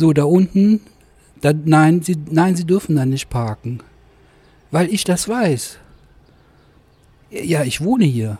So, 0.00 0.14
da 0.14 0.24
unten, 0.24 0.80
da, 1.42 1.52
nein, 1.52 2.00
sie, 2.00 2.16
nein, 2.30 2.56
sie 2.56 2.64
dürfen 2.64 2.96
da 2.96 3.04
nicht 3.04 3.28
parken. 3.28 3.82
Weil 4.70 4.88
ich 4.88 5.04
das 5.04 5.28
weiß. 5.28 5.76
Ja, 7.30 7.64
ich 7.64 7.82
wohne 7.82 8.06
hier. 8.06 8.38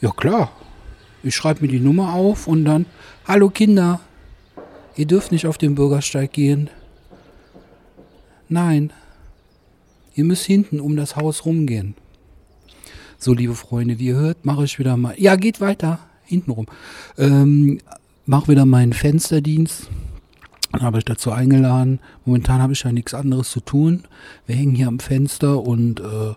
Ja, 0.00 0.12
klar. 0.12 0.52
Ich 1.24 1.34
schreibe 1.34 1.62
mir 1.62 1.72
die 1.72 1.80
Nummer 1.80 2.14
auf 2.14 2.46
und 2.46 2.64
dann, 2.64 2.86
hallo 3.26 3.50
Kinder, 3.50 3.98
ihr 4.94 5.06
dürft 5.06 5.32
nicht 5.32 5.48
auf 5.48 5.58
den 5.58 5.74
Bürgersteig 5.74 6.32
gehen. 6.32 6.70
Nein, 8.48 8.92
ihr 10.14 10.22
müsst 10.22 10.44
hinten 10.44 10.78
um 10.78 10.94
das 10.94 11.16
Haus 11.16 11.46
rumgehen. 11.46 11.96
So, 13.18 13.32
liebe 13.32 13.56
Freunde, 13.56 13.98
wie 13.98 14.06
ihr 14.06 14.14
hört, 14.14 14.44
mache 14.44 14.62
ich 14.62 14.78
wieder 14.78 14.96
mal. 14.96 15.16
Ja, 15.18 15.34
geht 15.34 15.60
weiter. 15.60 15.98
Hinten 16.26 16.52
rum. 16.52 16.66
Ähm, 17.18 17.80
mache 18.26 18.48
wieder 18.48 18.66
meinen 18.66 18.92
Fensterdienst. 18.92 19.88
Dann 20.72 20.82
habe 20.82 20.98
ich 20.98 21.04
dazu 21.04 21.30
eingeladen. 21.30 22.00
Momentan 22.24 22.60
habe 22.60 22.72
ich 22.72 22.82
ja 22.82 22.92
nichts 22.92 23.14
anderes 23.14 23.50
zu 23.50 23.60
tun. 23.60 24.04
Wir 24.46 24.56
hängen 24.56 24.74
hier 24.74 24.88
am 24.88 24.98
Fenster 24.98 25.62
und 25.62 26.00
äh, 26.00 26.34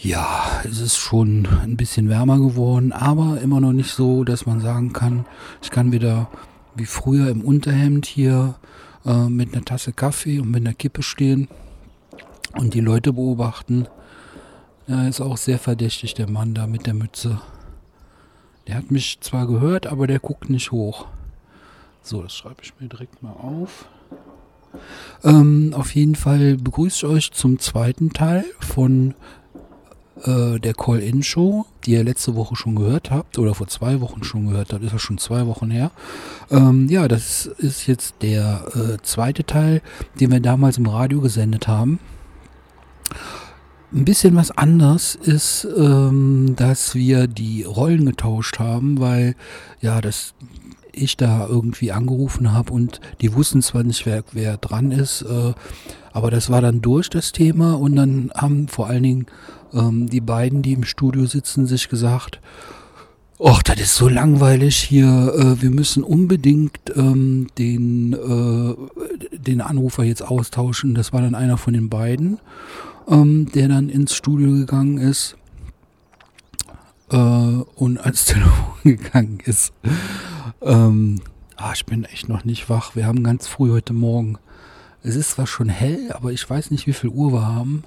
ja, 0.00 0.62
es 0.64 0.80
ist 0.80 0.96
schon 0.96 1.46
ein 1.62 1.76
bisschen 1.76 2.08
wärmer 2.08 2.38
geworden, 2.38 2.92
aber 2.92 3.40
immer 3.40 3.60
noch 3.60 3.72
nicht 3.72 3.90
so, 3.90 4.22
dass 4.22 4.46
man 4.46 4.60
sagen 4.60 4.92
kann, 4.92 5.26
ich 5.60 5.70
kann 5.70 5.90
wieder 5.90 6.30
wie 6.76 6.86
früher 6.86 7.28
im 7.28 7.42
Unterhemd 7.42 8.06
hier 8.06 8.54
äh, 9.04 9.28
mit 9.28 9.52
einer 9.52 9.64
Tasse 9.64 9.92
Kaffee 9.92 10.38
und 10.38 10.50
mit 10.50 10.64
einer 10.64 10.74
Kippe 10.74 11.02
stehen 11.02 11.48
und 12.56 12.74
die 12.74 12.80
Leute 12.80 13.12
beobachten. 13.12 13.88
Ja, 14.86 15.06
ist 15.08 15.20
auch 15.20 15.36
sehr 15.36 15.58
verdächtig, 15.58 16.14
der 16.14 16.30
Mann 16.30 16.54
da 16.54 16.66
mit 16.66 16.86
der 16.86 16.94
Mütze. 16.94 17.40
Der 18.68 18.76
hat 18.76 18.90
mich 18.90 19.18
zwar 19.20 19.46
gehört, 19.46 19.86
aber 19.86 20.06
der 20.06 20.18
guckt 20.18 20.50
nicht 20.50 20.70
hoch. 20.72 21.06
So, 22.02 22.22
das 22.22 22.34
schreibe 22.34 22.62
ich 22.62 22.74
mir 22.78 22.88
direkt 22.88 23.22
mal 23.22 23.32
auf. 23.32 23.86
Ähm, 25.24 25.72
auf 25.74 25.94
jeden 25.94 26.14
Fall 26.14 26.56
begrüße 26.58 27.06
ich 27.06 27.12
euch 27.12 27.32
zum 27.32 27.58
zweiten 27.58 28.12
Teil 28.12 28.44
von 28.60 29.14
äh, 30.24 30.58
der 30.58 30.74
Call-In-Show, 30.74 31.64
die 31.84 31.92
ihr 31.92 32.04
letzte 32.04 32.34
Woche 32.34 32.56
schon 32.56 32.76
gehört 32.76 33.10
habt 33.10 33.38
oder 33.38 33.54
vor 33.54 33.68
zwei 33.68 34.00
Wochen 34.02 34.22
schon 34.22 34.48
gehört 34.48 34.72
habt. 34.72 34.84
Ist 34.84 34.92
ja 34.92 34.98
schon 34.98 35.18
zwei 35.18 35.46
Wochen 35.46 35.70
her. 35.70 35.90
Ähm, 36.50 36.88
ja, 36.88 37.08
das 37.08 37.46
ist 37.46 37.86
jetzt 37.86 38.16
der 38.20 38.64
äh, 38.74 39.02
zweite 39.02 39.44
Teil, 39.44 39.80
den 40.20 40.30
wir 40.30 40.40
damals 40.40 40.76
im 40.76 40.86
Radio 40.86 41.20
gesendet 41.20 41.68
haben. 41.68 41.98
Ein 43.90 44.04
bisschen 44.04 44.36
was 44.36 44.50
anders 44.50 45.14
ist, 45.14 45.66
ähm, 45.76 46.54
dass 46.56 46.94
wir 46.94 47.26
die 47.26 47.62
Rollen 47.62 48.04
getauscht 48.04 48.58
haben, 48.58 49.00
weil 49.00 49.34
ja, 49.80 50.02
das 50.02 50.34
ich 50.92 51.16
da 51.16 51.46
irgendwie 51.46 51.92
angerufen 51.92 52.52
habe 52.52 52.72
und 52.72 53.00
die 53.20 53.32
wussten 53.34 53.62
zwar 53.62 53.84
nicht, 53.84 54.04
wer, 54.04 54.24
wer 54.32 54.56
dran 54.58 54.90
ist, 54.90 55.22
äh, 55.22 55.54
aber 56.12 56.30
das 56.30 56.50
war 56.50 56.60
dann 56.60 56.82
durch 56.82 57.08
das 57.08 57.32
Thema 57.32 57.74
und 57.74 57.96
dann 57.96 58.30
haben 58.34 58.68
vor 58.68 58.88
allen 58.88 59.04
Dingen 59.04 59.26
ähm, 59.72 60.08
die 60.08 60.20
beiden, 60.20 60.60
die 60.62 60.72
im 60.72 60.84
Studio 60.84 61.24
sitzen, 61.26 61.66
sich 61.66 61.88
gesagt, 61.88 62.40
Och, 63.40 63.62
das 63.62 63.78
ist 63.78 63.94
so 63.94 64.08
langweilig 64.08 64.76
hier. 64.76 65.06
Äh, 65.06 65.62
wir 65.62 65.70
müssen 65.70 66.02
unbedingt 66.02 66.76
ähm, 66.96 67.46
den, 67.56 68.12
äh, 68.12 69.36
den 69.38 69.60
Anrufer 69.60 70.02
jetzt 70.02 70.22
austauschen. 70.22 70.96
Das 70.96 71.12
war 71.12 71.22
dann 71.22 71.36
einer 71.36 71.56
von 71.56 71.72
den 71.72 71.88
beiden 71.88 72.40
ähm, 73.08 73.50
der 73.52 73.68
dann 73.68 73.88
ins 73.88 74.14
Studio 74.14 74.52
gegangen 74.52 74.98
ist 74.98 75.36
äh, 77.10 77.16
und 77.16 77.98
ans 77.98 78.24
Telefon 78.26 78.74
gegangen 78.84 79.40
ist. 79.44 79.72
Ähm, 80.60 81.20
ah, 81.56 81.72
ich 81.74 81.86
bin 81.86 82.04
echt 82.04 82.28
noch 82.28 82.44
nicht 82.44 82.68
wach. 82.68 82.94
Wir 82.94 83.06
haben 83.06 83.24
ganz 83.24 83.46
früh 83.46 83.70
heute 83.70 83.92
Morgen. 83.92 84.38
Es 85.02 85.16
ist 85.16 85.32
zwar 85.32 85.46
schon 85.46 85.68
hell, 85.68 86.12
aber 86.12 86.32
ich 86.32 86.48
weiß 86.48 86.70
nicht, 86.70 86.86
wie 86.86 86.92
viel 86.92 87.10
Uhr 87.10 87.32
wir 87.32 87.46
haben, 87.46 87.84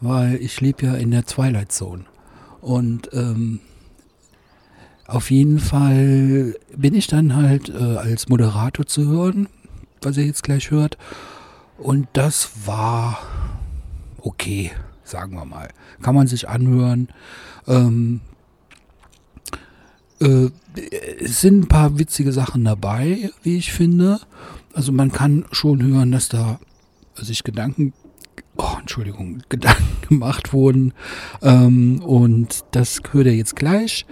weil 0.00 0.36
ich 0.36 0.60
lebe 0.60 0.86
ja 0.86 0.94
in 0.94 1.10
der 1.10 1.24
Twilight 1.24 1.72
Zone. 1.72 2.04
Und 2.60 3.08
ähm, 3.12 3.60
auf 5.06 5.30
jeden 5.30 5.58
Fall 5.58 6.54
bin 6.76 6.94
ich 6.94 7.06
dann 7.06 7.34
halt 7.34 7.68
äh, 7.70 7.96
als 7.96 8.28
Moderator 8.28 8.86
zu 8.86 9.06
hören, 9.08 9.48
was 10.02 10.16
ihr 10.18 10.26
jetzt 10.26 10.42
gleich 10.42 10.70
hört. 10.70 10.98
Und 11.78 12.06
das 12.12 12.50
war 12.66 13.18
okay, 14.22 14.70
sagen 15.04 15.34
wir 15.34 15.44
mal. 15.44 15.68
Kann 16.02 16.14
man 16.14 16.26
sich 16.26 16.48
anhören. 16.48 17.08
Ähm, 17.66 18.20
äh, 20.20 20.50
es 21.20 21.40
sind 21.40 21.64
ein 21.64 21.68
paar 21.68 21.98
witzige 21.98 22.32
Sachen 22.32 22.64
dabei, 22.64 23.30
wie 23.42 23.56
ich 23.56 23.72
finde. 23.72 24.20
Also 24.72 24.92
man 24.92 25.12
kann 25.12 25.44
schon 25.50 25.82
hören, 25.82 26.12
dass 26.12 26.28
da 26.28 26.60
sich 27.16 27.42
Gedanken, 27.42 27.92
oh, 28.56 28.76
Entschuldigung, 28.78 29.42
Gedanken 29.48 30.08
gemacht 30.08 30.52
wurden. 30.52 30.94
Ähm, 31.42 32.00
und 32.02 32.64
das 32.70 33.00
hört 33.10 33.26
ihr 33.26 33.36
jetzt 33.36 33.56
gleich. 33.56 34.06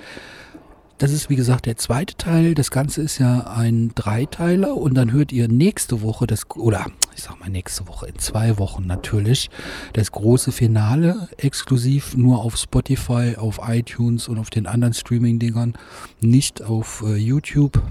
Das 0.99 1.13
ist 1.13 1.31
wie 1.31 1.37
gesagt 1.37 1.67
der 1.67 1.77
zweite 1.77 2.17
Teil. 2.17 2.55
Das 2.55 2.73
Ganze 2.73 3.03
ist 3.03 3.19
ja 3.19 3.47
ein 3.47 3.93
Dreiteiler 3.95 4.77
und 4.77 4.95
dann 4.95 5.13
hört 5.13 5.31
ihr 5.31 5.47
nächste 5.47 6.03
Woche 6.03 6.27
das, 6.27 6.51
oder 6.57 6.87
ich 7.19 7.25
sag 7.25 7.41
mal 7.41 7.51
nächste 7.51 7.89
Woche, 7.89 8.07
in 8.07 8.17
zwei 8.21 8.59
Wochen 8.59 8.87
natürlich, 8.87 9.51
das 9.93 10.13
große 10.13 10.53
Finale 10.53 11.29
exklusiv 11.37 12.17
nur 12.17 12.45
auf 12.45 12.57
Spotify, 12.57 13.35
auf 13.37 13.59
iTunes 13.67 14.29
und 14.29 14.39
auf 14.39 14.51
den 14.51 14.69
anderen 14.69 14.95
Streaming-Dingern, 14.95 15.75
nicht 16.21 16.63
auf 16.63 17.03
äh, 17.05 17.17
YouTube. 17.17 17.83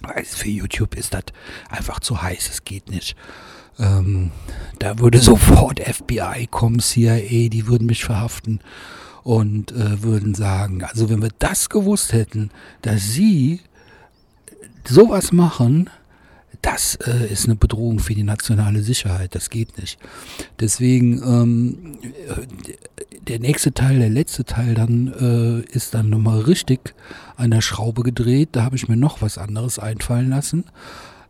Weil 0.00 0.24
für 0.24 0.48
YouTube 0.48 0.94
ist 0.94 1.12
das 1.12 1.24
einfach 1.68 2.00
zu 2.00 2.22
heiß, 2.22 2.48
es 2.48 2.64
geht 2.64 2.88
nicht. 2.88 3.16
Ähm, 3.78 4.30
da 4.78 4.98
würde 4.98 5.18
sofort 5.20 5.80
FBI 5.80 6.48
kommen, 6.50 6.80
CIA, 6.80 7.50
die 7.50 7.66
würden 7.66 7.86
mich 7.86 8.02
verhaften 8.02 8.60
und 9.24 9.72
äh, 9.72 10.02
würden 10.02 10.34
sagen, 10.34 10.82
also 10.84 11.10
wenn 11.10 11.20
wir 11.20 11.32
das 11.38 11.68
gewusst 11.68 12.14
hätten, 12.14 12.50
dass 12.80 13.12
sie 13.12 13.60
sowas 14.88 15.32
machen, 15.32 15.90
das 16.62 16.96
äh, 17.06 17.30
ist 17.30 17.46
eine 17.46 17.56
Bedrohung 17.56 17.98
für 17.98 18.14
die 18.14 18.22
nationale 18.22 18.82
Sicherheit. 18.82 19.34
Das 19.34 19.50
geht 19.50 19.78
nicht. 19.78 19.98
Deswegen 20.60 21.22
ähm, 21.22 21.98
der 23.28 23.40
nächste 23.40 23.72
Teil, 23.72 23.98
der 23.98 24.10
letzte 24.10 24.44
Teil 24.44 24.74
dann 24.74 25.12
äh, 25.12 25.60
ist 25.76 25.94
dann 25.94 26.10
nochmal 26.10 26.40
richtig 26.40 26.94
an 27.36 27.50
der 27.50 27.60
Schraube 27.60 28.02
gedreht. 28.02 28.50
Da 28.52 28.62
habe 28.62 28.76
ich 28.76 28.88
mir 28.88 28.96
noch 28.96 29.22
was 29.22 29.38
anderes 29.38 29.78
einfallen 29.78 30.30
lassen. 30.30 30.64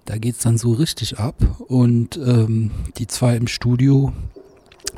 Da 0.04 0.18
geht 0.18 0.36
es 0.36 0.42
dann 0.42 0.58
so 0.58 0.72
richtig 0.72 1.18
ab. 1.18 1.36
Und 1.66 2.16
ähm, 2.16 2.70
die 2.98 3.06
zwei 3.06 3.36
im 3.36 3.46
Studio, 3.46 4.12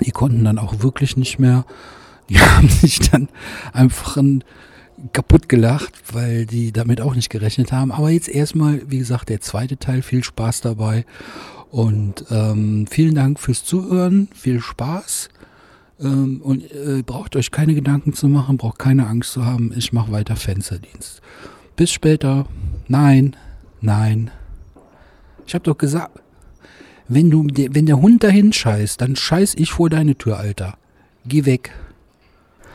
die 0.04 0.10
konnten 0.10 0.44
dann 0.44 0.58
auch 0.58 0.82
wirklich 0.82 1.16
nicht 1.16 1.38
mehr 1.38 1.64
die 2.28 2.40
haben 2.40 2.68
sich 2.68 2.98
dann 3.10 3.28
einfach 3.72 4.16
ein, 4.16 4.44
kaputt 5.12 5.48
gelacht, 5.48 5.92
weil 6.12 6.46
die 6.46 6.72
damit 6.72 7.00
auch 7.00 7.14
nicht 7.14 7.30
gerechnet 7.30 7.72
haben. 7.72 7.92
Aber 7.92 8.10
jetzt 8.10 8.28
erstmal, 8.28 8.82
wie 8.90 8.98
gesagt, 8.98 9.28
der 9.28 9.40
zweite 9.40 9.76
Teil, 9.76 10.02
viel 10.02 10.24
Spaß 10.24 10.60
dabei. 10.60 11.04
Und 11.70 12.26
ähm, 12.30 12.86
vielen 12.88 13.14
Dank 13.14 13.40
fürs 13.40 13.64
Zuhören, 13.64 14.28
viel 14.34 14.60
Spaß. 14.60 15.28
Ähm, 16.00 16.40
und 16.42 16.70
äh, 16.72 17.02
braucht 17.04 17.36
euch 17.36 17.50
keine 17.50 17.74
Gedanken 17.74 18.12
zu 18.12 18.28
machen, 18.28 18.56
braucht 18.56 18.78
keine 18.78 19.06
Angst 19.06 19.32
zu 19.32 19.44
haben. 19.44 19.72
Ich 19.76 19.92
mache 19.92 20.12
weiter 20.12 20.36
Fensterdienst. 20.36 21.20
Bis 21.76 21.90
später. 21.90 22.46
Nein, 22.86 23.36
nein. 23.80 24.30
Ich 25.46 25.54
habe 25.54 25.64
doch 25.64 25.76
gesagt, 25.76 26.20
wenn 27.08 27.30
du, 27.30 27.46
wenn 27.46 27.86
der 27.86 28.00
Hund 28.00 28.24
dahin 28.24 28.52
scheißt, 28.52 29.00
dann 29.00 29.16
scheiß 29.16 29.54
ich 29.56 29.72
vor 29.72 29.90
deine 29.90 30.14
Tür, 30.16 30.38
Alter. 30.38 30.78
Geh 31.26 31.44
weg. 31.44 31.72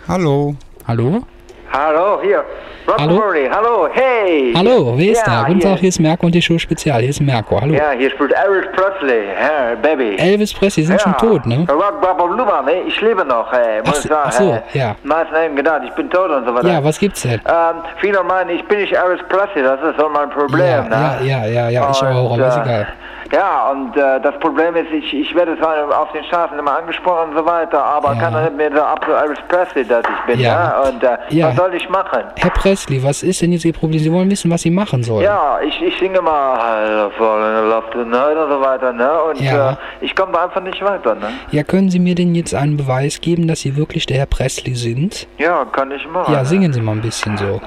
Hallo. 0.08 0.56
Hallo? 0.86 1.26
Hallo, 1.72 2.20
hier. 2.22 2.44
Hallo? 2.88 3.18
Rock'n'Roll, 3.20 3.48
hallo, 3.52 3.88
hey. 3.94 4.52
Hallo, 4.56 4.94
wer 4.98 5.12
ist 5.12 5.24
Ja, 5.28 5.42
da? 5.44 5.48
Guten. 5.48 5.60
Tag, 5.60 5.78
hier 5.80 5.90
ist 5.90 6.00
Merko 6.00 6.26
und 6.26 6.34
die 6.34 6.42
Show 6.42 6.58
Spezial. 6.58 7.02
Hier 7.02 7.12
ist 7.12 7.22
Merko, 7.22 7.62
hallo. 7.62 7.76
Ja, 7.76 7.92
hier 7.92 8.10
spielt 8.10 8.32
Elvis 8.34 8.66
Presley, 8.76 9.26
ja, 9.28 9.76
Baby. 9.80 10.16
Elvis 10.18 10.52
Presley, 10.52 10.84
sind 10.86 11.00
schon 11.00 11.16
tot, 11.18 11.46
ne? 11.46 11.58
Ne? 11.58 12.82
Ich 12.88 13.00
lebe 13.02 13.24
noch, 13.24 13.54
ey, 13.54 13.82
muss 13.86 14.00
Ach 14.00 14.04
ich 14.04 14.10
sagen. 14.10 14.22
ach 14.26 14.32
so, 14.32 14.52
ey. 14.54 14.62
ja. 14.80 14.96
Meisten 15.04 15.36
haben 15.36 15.56
gedacht, 15.56 15.82
ich 15.86 15.92
bin 15.94 16.10
tot 16.10 16.32
und 16.32 16.48
so 16.48 16.56
weiter. 16.56 16.68
Ja, 16.68 16.84
was 16.84 16.98
gibt's 16.98 17.22
denn? 17.22 17.34
Ähm, 17.34 17.84
viele 17.98 18.24
meinen, 18.24 18.50
ich 18.50 18.66
bin 18.68 18.80
nicht 18.80 18.94
Elvis 18.94 19.22
Presley, 19.30 19.62
das 19.62 19.80
ist 19.84 20.00
so 20.00 20.10
mein 20.10 20.32
Problem, 20.32 20.66
Ja, 20.66 20.82
ne? 20.82 21.18
ja, 21.28 21.46
ja, 21.46 21.46
ja, 21.46 21.70
ja, 21.70 21.90
ich 21.92 22.02
Und, 22.02 22.16
auch, 22.16 22.34
aber 22.34 22.48
ist 22.48 22.58
äh, 22.58 22.62
egal. 22.62 22.88
Ja, 23.32 23.70
und 23.72 23.96
äh, 23.96 24.20
das 24.22 24.38
Problem 24.40 24.76
ist, 24.76 24.92
ich, 24.92 25.14
ich 25.14 25.36
werde 25.36 25.58
zwar 25.60 25.76
auf 26.00 26.12
den 26.14 26.24
Straßen 26.24 26.58
immer 26.58 26.78
angesprochen 26.80 27.30
und 27.30 27.38
so 27.38 27.46
weiter, 27.46 27.84
aber 27.84 28.14
Ja. 28.14 28.20
kann 28.22 28.34
doch 28.34 28.42
nicht 28.42 28.58
mehr 28.58 28.72
so 28.76 28.82
ab 28.82 29.06
so 29.08 29.14
Elvis 29.14 29.38
Presley, 29.48 29.86
dass 29.86 30.02
ich 30.02 30.26
bin, 30.26 30.40
Ja. 30.40 30.50
ja? 30.50 30.82
Und 30.90 31.04
äh, 31.04 31.18
Ja. 31.30 31.50
was 31.50 31.56
soll 31.56 31.74
ich 31.76 31.88
machen? 31.90 32.24
Herr 32.38 32.50
Presley, 32.52 33.04
was 33.04 33.22
ist 33.22 33.42
denn 33.42 33.52
jetzt 33.52 33.66
Ihr 33.66 33.74
Problem? 33.74 34.00
Sie 34.00 34.12
wollen 34.12 34.32
wissen, 34.32 34.50
was 34.50 34.62
Sie 34.64 34.72
machen 34.72 35.04
sollen. 35.04 35.24
Ja, 35.24 35.60
ich, 35.62 35.80
ich 35.82 35.98
singe 36.00 36.22
mal 36.22 36.58
I'll 36.58 37.12
Fall 37.12 37.64
in 37.64 37.70
Love 37.70 37.90
Tonight 37.92 38.38
und 38.38 38.50
so 38.50 38.62
weiter, 38.62 38.94
ne? 38.94 39.12
Und 39.24 39.42
äh, 39.42 39.76
ich 40.02 40.16
komme 40.16 40.32
da 40.34 40.46
einfach 40.46 40.62
nicht 40.62 40.82
weiter, 40.84 41.14
ne? 41.16 41.28
Ja, 41.52 41.64
können 41.64 41.90
Sie 41.90 42.00
mir 42.00 42.16
denn 42.16 42.34
jetzt 42.34 42.56
einen 42.56 42.78
Beweis 42.78 43.22
geben, 43.22 43.48
dass 43.48 43.60
Sie 43.62 43.76
wirklich 43.78 44.06
der 44.08 44.18
Herr 44.18 44.26
Presley 44.26 44.74
sind? 44.76 45.28
Ja, 45.38 45.66
kann 45.72 45.92
ich 45.92 46.08
machen. 46.08 46.34
Ja, 46.34 46.44
singen 46.46 46.74
Sie 46.74 46.82
mal 46.82 46.94
ein 46.94 47.02
bisschen 47.02 47.38
so. 47.38 47.62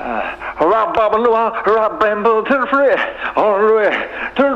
Turn 2.45 2.67
free, 2.69 2.97
all 3.37 3.59
the 3.67 3.75
way, 3.75 3.91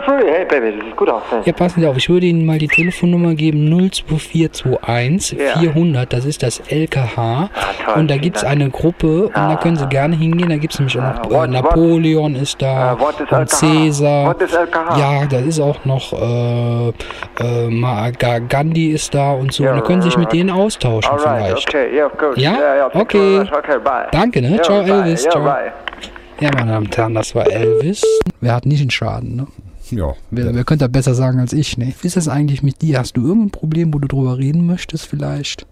free. 0.05 0.25
Hey 0.31 0.45
Baby, 0.45 0.77
das 0.77 0.85
sieht 0.87 0.97
gut 0.97 1.09
aus. 1.09 1.23
Ja, 1.45 1.53
passen 1.53 1.81
Sie 1.81 1.87
auf, 1.87 1.97
ich 1.97 2.09
würde 2.09 2.27
Ihnen 2.27 2.45
mal 2.45 2.59
die 2.59 2.69
Telefonnummer 2.69 3.35
geben, 3.35 3.69
02421 3.69 5.39
Ja. 5.39 5.59
400, 5.59 6.13
das 6.13 6.25
ist 6.25 6.43
das 6.43 6.61
LKH. 6.69 7.49
toll, 7.85 7.95
und 7.97 8.11
da 8.11 8.17
gibt 8.17 8.37
es 8.37 8.45
eine 8.45 8.71
Gruppe 8.71 9.27
und 9.27 9.37
da 9.37 9.57
können 9.57 9.77
Sie 9.77 9.87
gerne 9.89 10.17
hingehen, 10.17 10.49
da 10.49 10.57
gibt 10.57 10.73
es 10.75 10.79
nämlich 10.81 10.99
auch 10.99 11.03
noch 11.03 11.19
Ah, 11.23 11.27
äh, 11.27 11.31
what- 11.31 11.51
Napoleon 11.51 12.35
ist 12.37 12.61
da 12.61 12.93
Äh, 12.95 13.01
what 13.01 13.21
is 13.21 13.31
und? 13.31 13.49
Cäsar. 13.49 14.27
What? 14.27 14.99
Ja, 14.99 15.27
da 15.27 15.39
ist 15.39 15.61
auch 15.61 15.85
noch 15.85 16.13
äh, 16.13 16.89
äh, 17.41 17.69
Mahatma 17.69 18.39
Gandhi 18.41 18.89
ist 18.93 19.15
da 19.15 19.33
und 19.33 19.53
so. 19.53 19.65
Ja, 19.65 19.73
und 19.73 19.79
da 19.81 19.85
können 19.85 20.03
Sie 20.03 20.09
sich 20.09 20.17
mit 20.19 20.27
right. 20.29 20.35
denen 20.35 20.51
austauschen 20.51 21.11
Alright, 21.13 21.47
vielleicht. 21.47 21.69
okay, 21.69 21.95
yeah. 21.95 22.11
Ja? 22.37 22.53
yeah, 22.53 22.77
yeah, 22.77 22.89
thank 22.91 23.15
you 23.15 23.21
Okay. 23.41 23.51
Okay, 23.59 23.79
bye. 23.85 24.07
Danke, 24.13 24.43
ne? 24.43 24.51
Yeah, 24.51 24.63
Ciao, 24.63 24.83
bye. 24.83 24.91
Elvis. 24.93 25.23
Yeah, 25.25 25.31
Ciao. 25.33 25.45
bye. 25.45 25.73
Ja, 26.41 26.51
meine 26.55 26.73
Damen 26.73 26.87
und 26.87 26.97
Herren, 26.97 27.15
das 27.15 27.35
war 27.35 27.47
Elvis. 27.51 28.03
Wer 28.41 28.55
hat 28.55 28.67
nicht 28.67 28.81
einen 28.83 28.91
Schaden, 28.91 29.37
ne? 29.37 29.47
Ja. 29.91 30.15
Wer, 30.31 30.55
wer 30.55 30.65
könnte 30.65 30.85
das 30.85 30.93
besser 30.93 31.15
sagen 31.15 31.39
als 31.39 31.53
ich, 31.53 31.77
ne? 31.79 31.93
Wie 32.01 32.07
ist 32.07 32.17
das 32.17 32.29
eigentlich 32.29 32.63
mit 32.63 32.83
dir? 32.83 32.99
Hast 32.99 33.17
du 33.17 33.23
irgendein 33.27 33.51
Problem, 33.51 33.95
wo 33.95 33.99
du 33.99 34.09
drüber 34.09 34.39
reden 34.39 34.67
möchtest 34.67 35.07
vielleicht? 35.07 35.67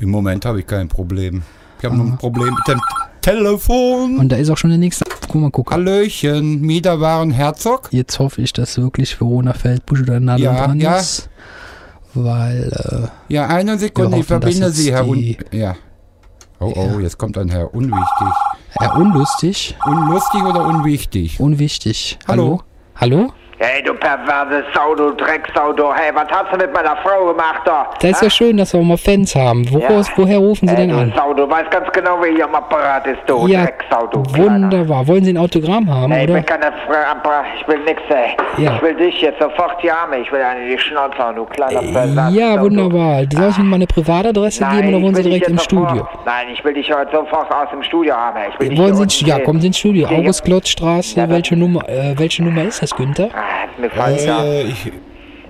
Im 0.00 0.10
Moment 0.10 0.44
habe 0.44 0.60
ich 0.60 0.66
kein 0.66 0.88
Problem. 0.88 1.42
Ich 1.78 1.84
habe 1.84 1.96
nur 1.96 2.06
ein 2.06 2.18
Problem 2.18 2.54
mit 2.54 2.68
dem 2.68 2.80
Telefon. 3.20 4.18
Und 4.18 4.28
da 4.30 4.36
ist 4.36 4.50
auch 4.50 4.56
schon 4.58 4.70
der 4.70 4.78
nächste. 4.78 5.04
Guck 5.28 5.40
mal, 5.40 5.50
guck. 5.50 5.70
Hallöchen, 5.72 6.60
Mieter 6.60 7.00
waren 7.00 7.30
Herzog. 7.30 7.88
Jetzt 7.92 8.18
hoffe 8.18 8.42
ich, 8.42 8.52
dass 8.52 8.78
wirklich 8.78 9.20
Verona 9.20 9.52
Feldbusch 9.52 10.02
oder 10.02 10.20
Nadel 10.20 10.44
Ja, 10.44 10.66
dran 10.66 10.80
ja. 10.80 10.96
ist. 10.96 11.28
Weil, 12.14 12.70
äh, 13.28 13.32
Ja, 13.32 13.46
eine 13.48 13.78
Sekunde, 13.78 14.18
ich 14.18 14.26
verbinde 14.26 14.70
Sie, 14.70 14.92
Herr 14.92 15.06
Un 15.08 15.36
Ja. 15.50 15.76
Oh, 16.60 16.72
oh, 16.76 17.00
jetzt 17.00 17.18
kommt 17.18 17.36
ein 17.38 17.48
Herr 17.48 17.74
Unwichtig. 17.74 18.28
ja, 18.80 18.94
unlustig. 18.94 19.76
Unlustig 19.84 20.44
oder 20.44 20.64
unwichtig? 20.64 21.40
Unwichtig. 21.40 22.18
Hallo? 22.28 22.42
Hallo? 22.44 22.62
Hallo? 23.02 23.34
Hey, 23.64 23.80
du 23.80 23.94
perverse 23.94 24.64
Sau, 24.74 24.92
du 24.96 25.12
Drecksau, 25.12 25.72
du. 25.72 25.92
Hey, 25.94 26.10
was 26.12 26.26
hast 26.32 26.52
du 26.52 26.56
mit 26.58 26.72
meiner 26.74 26.96
Frau 26.96 27.26
gemacht, 27.26 27.60
da? 27.64 27.86
Das 28.00 28.10
ist 28.10 28.22
ja 28.22 28.28
schön, 28.30 28.56
dass 28.56 28.72
wir 28.72 28.80
auch 28.80 28.84
mal 28.84 28.96
Fans 28.96 29.36
haben. 29.36 29.64
Woraus, 29.70 30.08
Ja. 30.08 30.14
Woher 30.16 30.38
rufen 30.38 30.66
Sie 30.66 30.74
Hey, 30.74 30.88
denn 30.88 30.96
du 30.96 31.00
an? 31.00 31.12
Sau, 31.16 31.32
du 31.32 31.48
weißt 31.48 31.70
ganz 31.70 31.86
genau, 31.92 32.16
wer 32.20 32.32
hier 32.32 32.44
am 32.46 32.56
Apparat 32.56 33.06
ist, 33.06 33.20
du 33.26 33.46
Ja, 33.46 33.62
Drecksau, 33.62 34.08
du. 34.08 34.20
Kleiner. 34.24 34.64
wunderbar. 34.64 35.06
Wollen 35.06 35.22
Sie 35.24 35.32
ein 35.32 35.36
Autogramm 35.38 35.88
haben, 35.88 36.10
Ey, 36.10 36.24
ich 36.24 36.30
oder? 36.30 36.34
will 36.38 36.42
keine 36.42 36.72
Frau, 36.88 37.30
ich 37.60 37.68
will 37.68 37.78
nix, 37.84 38.02
ey. 38.08 38.36
Ja. 38.64 38.74
Ich 38.74 38.82
will 38.82 38.96
dich 38.96 39.20
jetzt 39.20 39.40
sofort 39.40 39.80
die 39.80 39.92
Arme, 39.92 40.18
ich 40.18 40.32
will 40.32 40.42
eine 40.42 40.64
in 40.64 40.68
die 40.76 40.78
Schnauze 40.78 41.18
hauen, 41.18 41.36
du 41.36 41.44
kleiner 41.44 41.82
Versatz. 41.84 42.34
Ja, 42.34 42.56
du. 42.56 42.62
wunderbar. 42.64 43.22
Soll 43.32 43.48
ich 43.50 43.58
Ihnen 43.58 43.68
mal 43.68 43.76
eine 43.76 43.86
Privatadresse 43.86 44.60
Nein, 44.64 44.76
geben 44.76 44.88
oder 44.88 44.96
ich 44.96 45.02
wollen 45.04 45.14
Sie 45.14 45.22
direkt 45.22 45.48
im 45.48 45.58
sofort- 45.58 45.88
Studio? 45.90 46.08
Nein, 46.26 46.46
ich 46.52 46.64
will 46.64 46.74
dich 46.74 46.92
heute 46.92 47.12
sofort 47.12 47.48
aus 47.54 47.70
dem 47.70 47.82
Studio 47.84 48.14
haben, 48.16 48.38
ey. 48.38 48.48
Ich 48.52 48.58
will 48.58 48.68
dich 48.70 48.78
Wollen 48.78 48.88
hier 48.88 48.96
Sie 48.96 49.02
ins, 49.04 49.20
ja, 49.20 49.38
kommen 49.38 49.60
Sie 49.60 49.68
ins 49.68 49.78
Studio. 49.78 50.06
Ja, 50.08 50.12
ja. 50.14 50.18
August 50.18 50.44
Klotzstraße, 50.44 51.16
Ja, 51.20 51.26
das- 51.28 51.36
welche 51.36 51.56
Nummer, 51.56 51.88
äh, 51.88 52.18
welche 52.18 52.42
Nummer 52.42 52.64
ist 52.64 52.82
das, 52.82 52.92
Günther? 52.96 53.28
Ah, 53.32 53.51
mir 53.78 53.90
falsch, 53.90 54.24
ja. 54.24 54.42
Äh, 54.44 54.62
ich, 54.64 54.92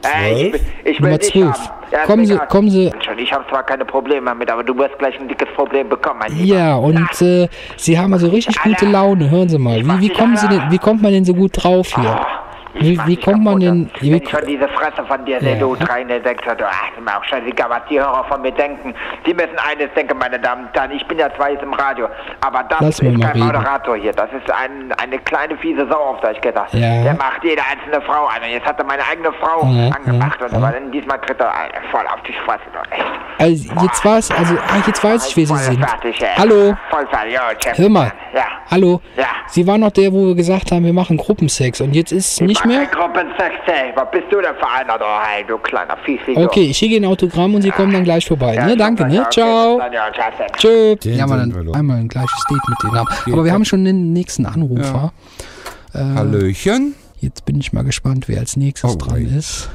Ey, 0.04 0.48
ich, 0.48 0.62
ich 0.84 1.00
will 1.00 1.10
Nummer 1.10 1.18
dich 1.18 1.30
12. 1.32 1.46
haben. 1.46 1.68
Ja, 1.92 1.98
Kommen 2.06 2.26
Sie- 2.26 2.36
kommen 2.48 2.70
Sie- 2.70 2.90
Ich 3.18 3.32
habe 3.32 3.44
zwar 3.48 3.62
keine 3.62 3.84
Probleme 3.84 4.26
damit, 4.26 4.50
aber 4.50 4.64
du 4.64 4.76
wirst 4.76 4.98
gleich 4.98 5.18
ein 5.20 5.28
dickes 5.28 5.48
Problem 5.54 5.88
bekommen, 5.88 6.18
mein 6.20 6.32
Lieber. 6.36 6.56
Ja, 6.56 6.74
und 6.74 7.22
äh, 7.22 7.46
Sie 7.76 7.96
haben 7.98 8.12
also 8.12 8.28
richtig 8.28 8.60
gute. 8.62 8.86
Laune. 8.86 9.30
Hören 9.30 9.48
Sie 9.48 9.58
mal. 9.58 9.78
Wie, 9.80 10.00
wie, 10.00 10.08
kommen 10.08 10.36
Sie 10.36 10.48
denn, 10.48 10.62
wie 10.70 10.78
kommt 10.78 11.02
man 11.02 11.12
denn 11.12 11.24
so 11.24 11.34
gut 11.34 11.52
drauf 11.62 11.94
hier? 11.94 12.20
Ich 12.20 12.41
Wie, 12.74 12.98
wie 13.06 13.16
kommt 13.16 13.44
man 13.44 13.60
denn... 13.60 13.90
Wenn 14.00 14.14
ich 14.14 14.28
schon 14.30 14.46
diese 14.46 14.66
Fresse 14.68 15.04
von 15.06 15.24
dir 15.24 15.40
sehe, 15.40 15.54
Ja. 15.54 15.58
du 15.60 15.76
Treine, 15.76 16.20
denkst 16.20 16.44
du, 16.44 16.66
ach, 16.66 16.88
ist 16.96 17.04
mir 17.04 17.16
auch 17.18 17.24
scheißegal, 17.24 17.68
was 17.70 17.80
die 17.90 18.00
Hörer 18.00 18.24
von 18.28 18.40
mir 18.42 18.52
denken. 18.52 18.94
Die 19.26 19.34
müssen 19.34 19.56
eines 19.70 19.92
denken, 19.94 20.16
meine 20.18 20.38
Damen 20.40 20.66
und 20.66 20.74
Herren. 20.74 20.90
Ich 20.92 21.06
bin 21.06 21.18
ja 21.18 21.28
zwar 21.36 21.50
jetzt 21.50 21.62
im 21.62 21.72
Radio, 21.74 22.08
aber 22.40 22.62
das 22.64 22.80
Lass 22.80 22.98
ist 23.00 23.20
kein. 23.20 23.38
Moderator 23.38 23.96
hier. 23.96 24.12
Das 24.12 24.30
ist 24.32 24.50
ein, 24.50 24.92
eine 25.02 25.18
kleine 25.18 25.56
fiese 25.58 25.86
Sau, 25.88 25.96
auf 25.98 26.20
Deutsch 26.20 26.40
gesagt. 26.40 26.72
Ja. 26.74 27.02
Der 27.02 27.14
macht 27.14 27.42
jede 27.44 27.62
einzelne 27.70 28.00
Frau 28.06 28.26
an. 28.26 28.42
Und 28.42 28.50
jetzt 28.50 28.66
hat 28.66 28.78
er 28.78 28.84
meine 28.84 29.02
eigene 29.10 29.32
Frau 29.34 29.66
Ja, 29.66 29.90
angemacht. 29.94 30.40
ja, 30.40 30.46
und 30.46 30.54
aber 30.54 30.72
dann 30.72 30.90
diesmal 30.92 31.18
kriegt 31.20 31.40
er 31.40 31.54
Alter, 31.54 31.80
voll 31.90 32.06
auf 32.06 32.22
die 32.26 32.32
Fresse. 32.44 32.62
doch, 32.72 32.90
Echt. 32.90 33.04
also 33.38 33.84
jetzt 33.84 34.04
weiß, 34.04 34.30
also, 34.30 34.54
ah, 34.54 34.82
jetzt 34.86 35.04
weiß 35.04 35.28
ich, 35.28 35.36
wer 35.36 35.46
Sie 35.46 35.56
sind. 35.64 35.84
fertig. 35.84 36.18
Hallo? 36.38 36.74
Voll 36.90 37.06
fertig, 37.08 37.32
ja. 37.34 37.42
Hör 37.74 37.88
mal. 37.88 38.12
Ja. 38.34 38.44
Hallo? 38.70 39.00
Ja. 39.16 39.26
Sie 39.46 39.66
waren 39.66 39.80
noch 39.80 39.90
der, 39.90 40.10
wo 40.12 40.26
wir 40.28 40.34
gesagt 40.34 40.70
haben, 40.72 40.84
wir 40.84 40.92
machen 40.94 41.16
Gruppensex. 41.18 41.80
Und 41.82 41.94
jetzt 41.94 42.12
ist 42.12 42.32
es 42.32 42.40
nicht 42.64 42.78
mehr? 42.78 42.88
Was 43.94 44.10
bist 44.10 44.24
du 44.30 44.40
denn 44.40 44.54
für 44.54 44.68
einer, 44.68 44.98
du, 44.98 45.04
hey, 45.04 45.44
du 45.46 45.58
kleiner 45.58 45.96
Fiesling. 45.98 46.36
du. 46.36 46.44
Okay, 46.44 46.70
ich 46.70 46.76
schicke 46.76 46.96
Ihnen 46.96 47.04
ein 47.04 47.10
Autogramm 47.10 47.54
und 47.54 47.62
Sie 47.62 47.70
kommen 47.70 47.92
dann 47.92 48.04
gleich 48.04 48.26
vorbei. 48.26 48.54
Ja, 48.54 48.66
Ne? 48.66 48.76
Danke, 48.76 49.06
ne? 49.06 49.26
Ciao. 49.30 49.80
Tschö. 50.56 50.96
Ja, 51.04 51.26
wir 51.26 51.36
dann 51.36 51.74
einmal 51.74 51.98
ein 51.98 52.08
gleiches 52.08 52.44
Date 52.48 52.68
mit 52.68 52.78
denen 52.82 52.98
haben. 52.98 53.08
Aber 53.32 53.44
wir 53.44 53.52
haben 53.52 53.64
schon 53.64 53.84
den 53.84 54.12
nächsten 54.12 54.46
Anrufer. 54.46 55.12
Hallöchen. 55.94 56.94
Jetzt 57.20 57.44
bin 57.44 57.60
ich 57.60 57.72
mal 57.72 57.84
gespannt, 57.84 58.28
wer 58.28 58.40
als 58.40 58.56
nächstes 58.56 58.94
Oh, 58.94 58.96
dran 58.96 59.26
ist. 59.26 59.70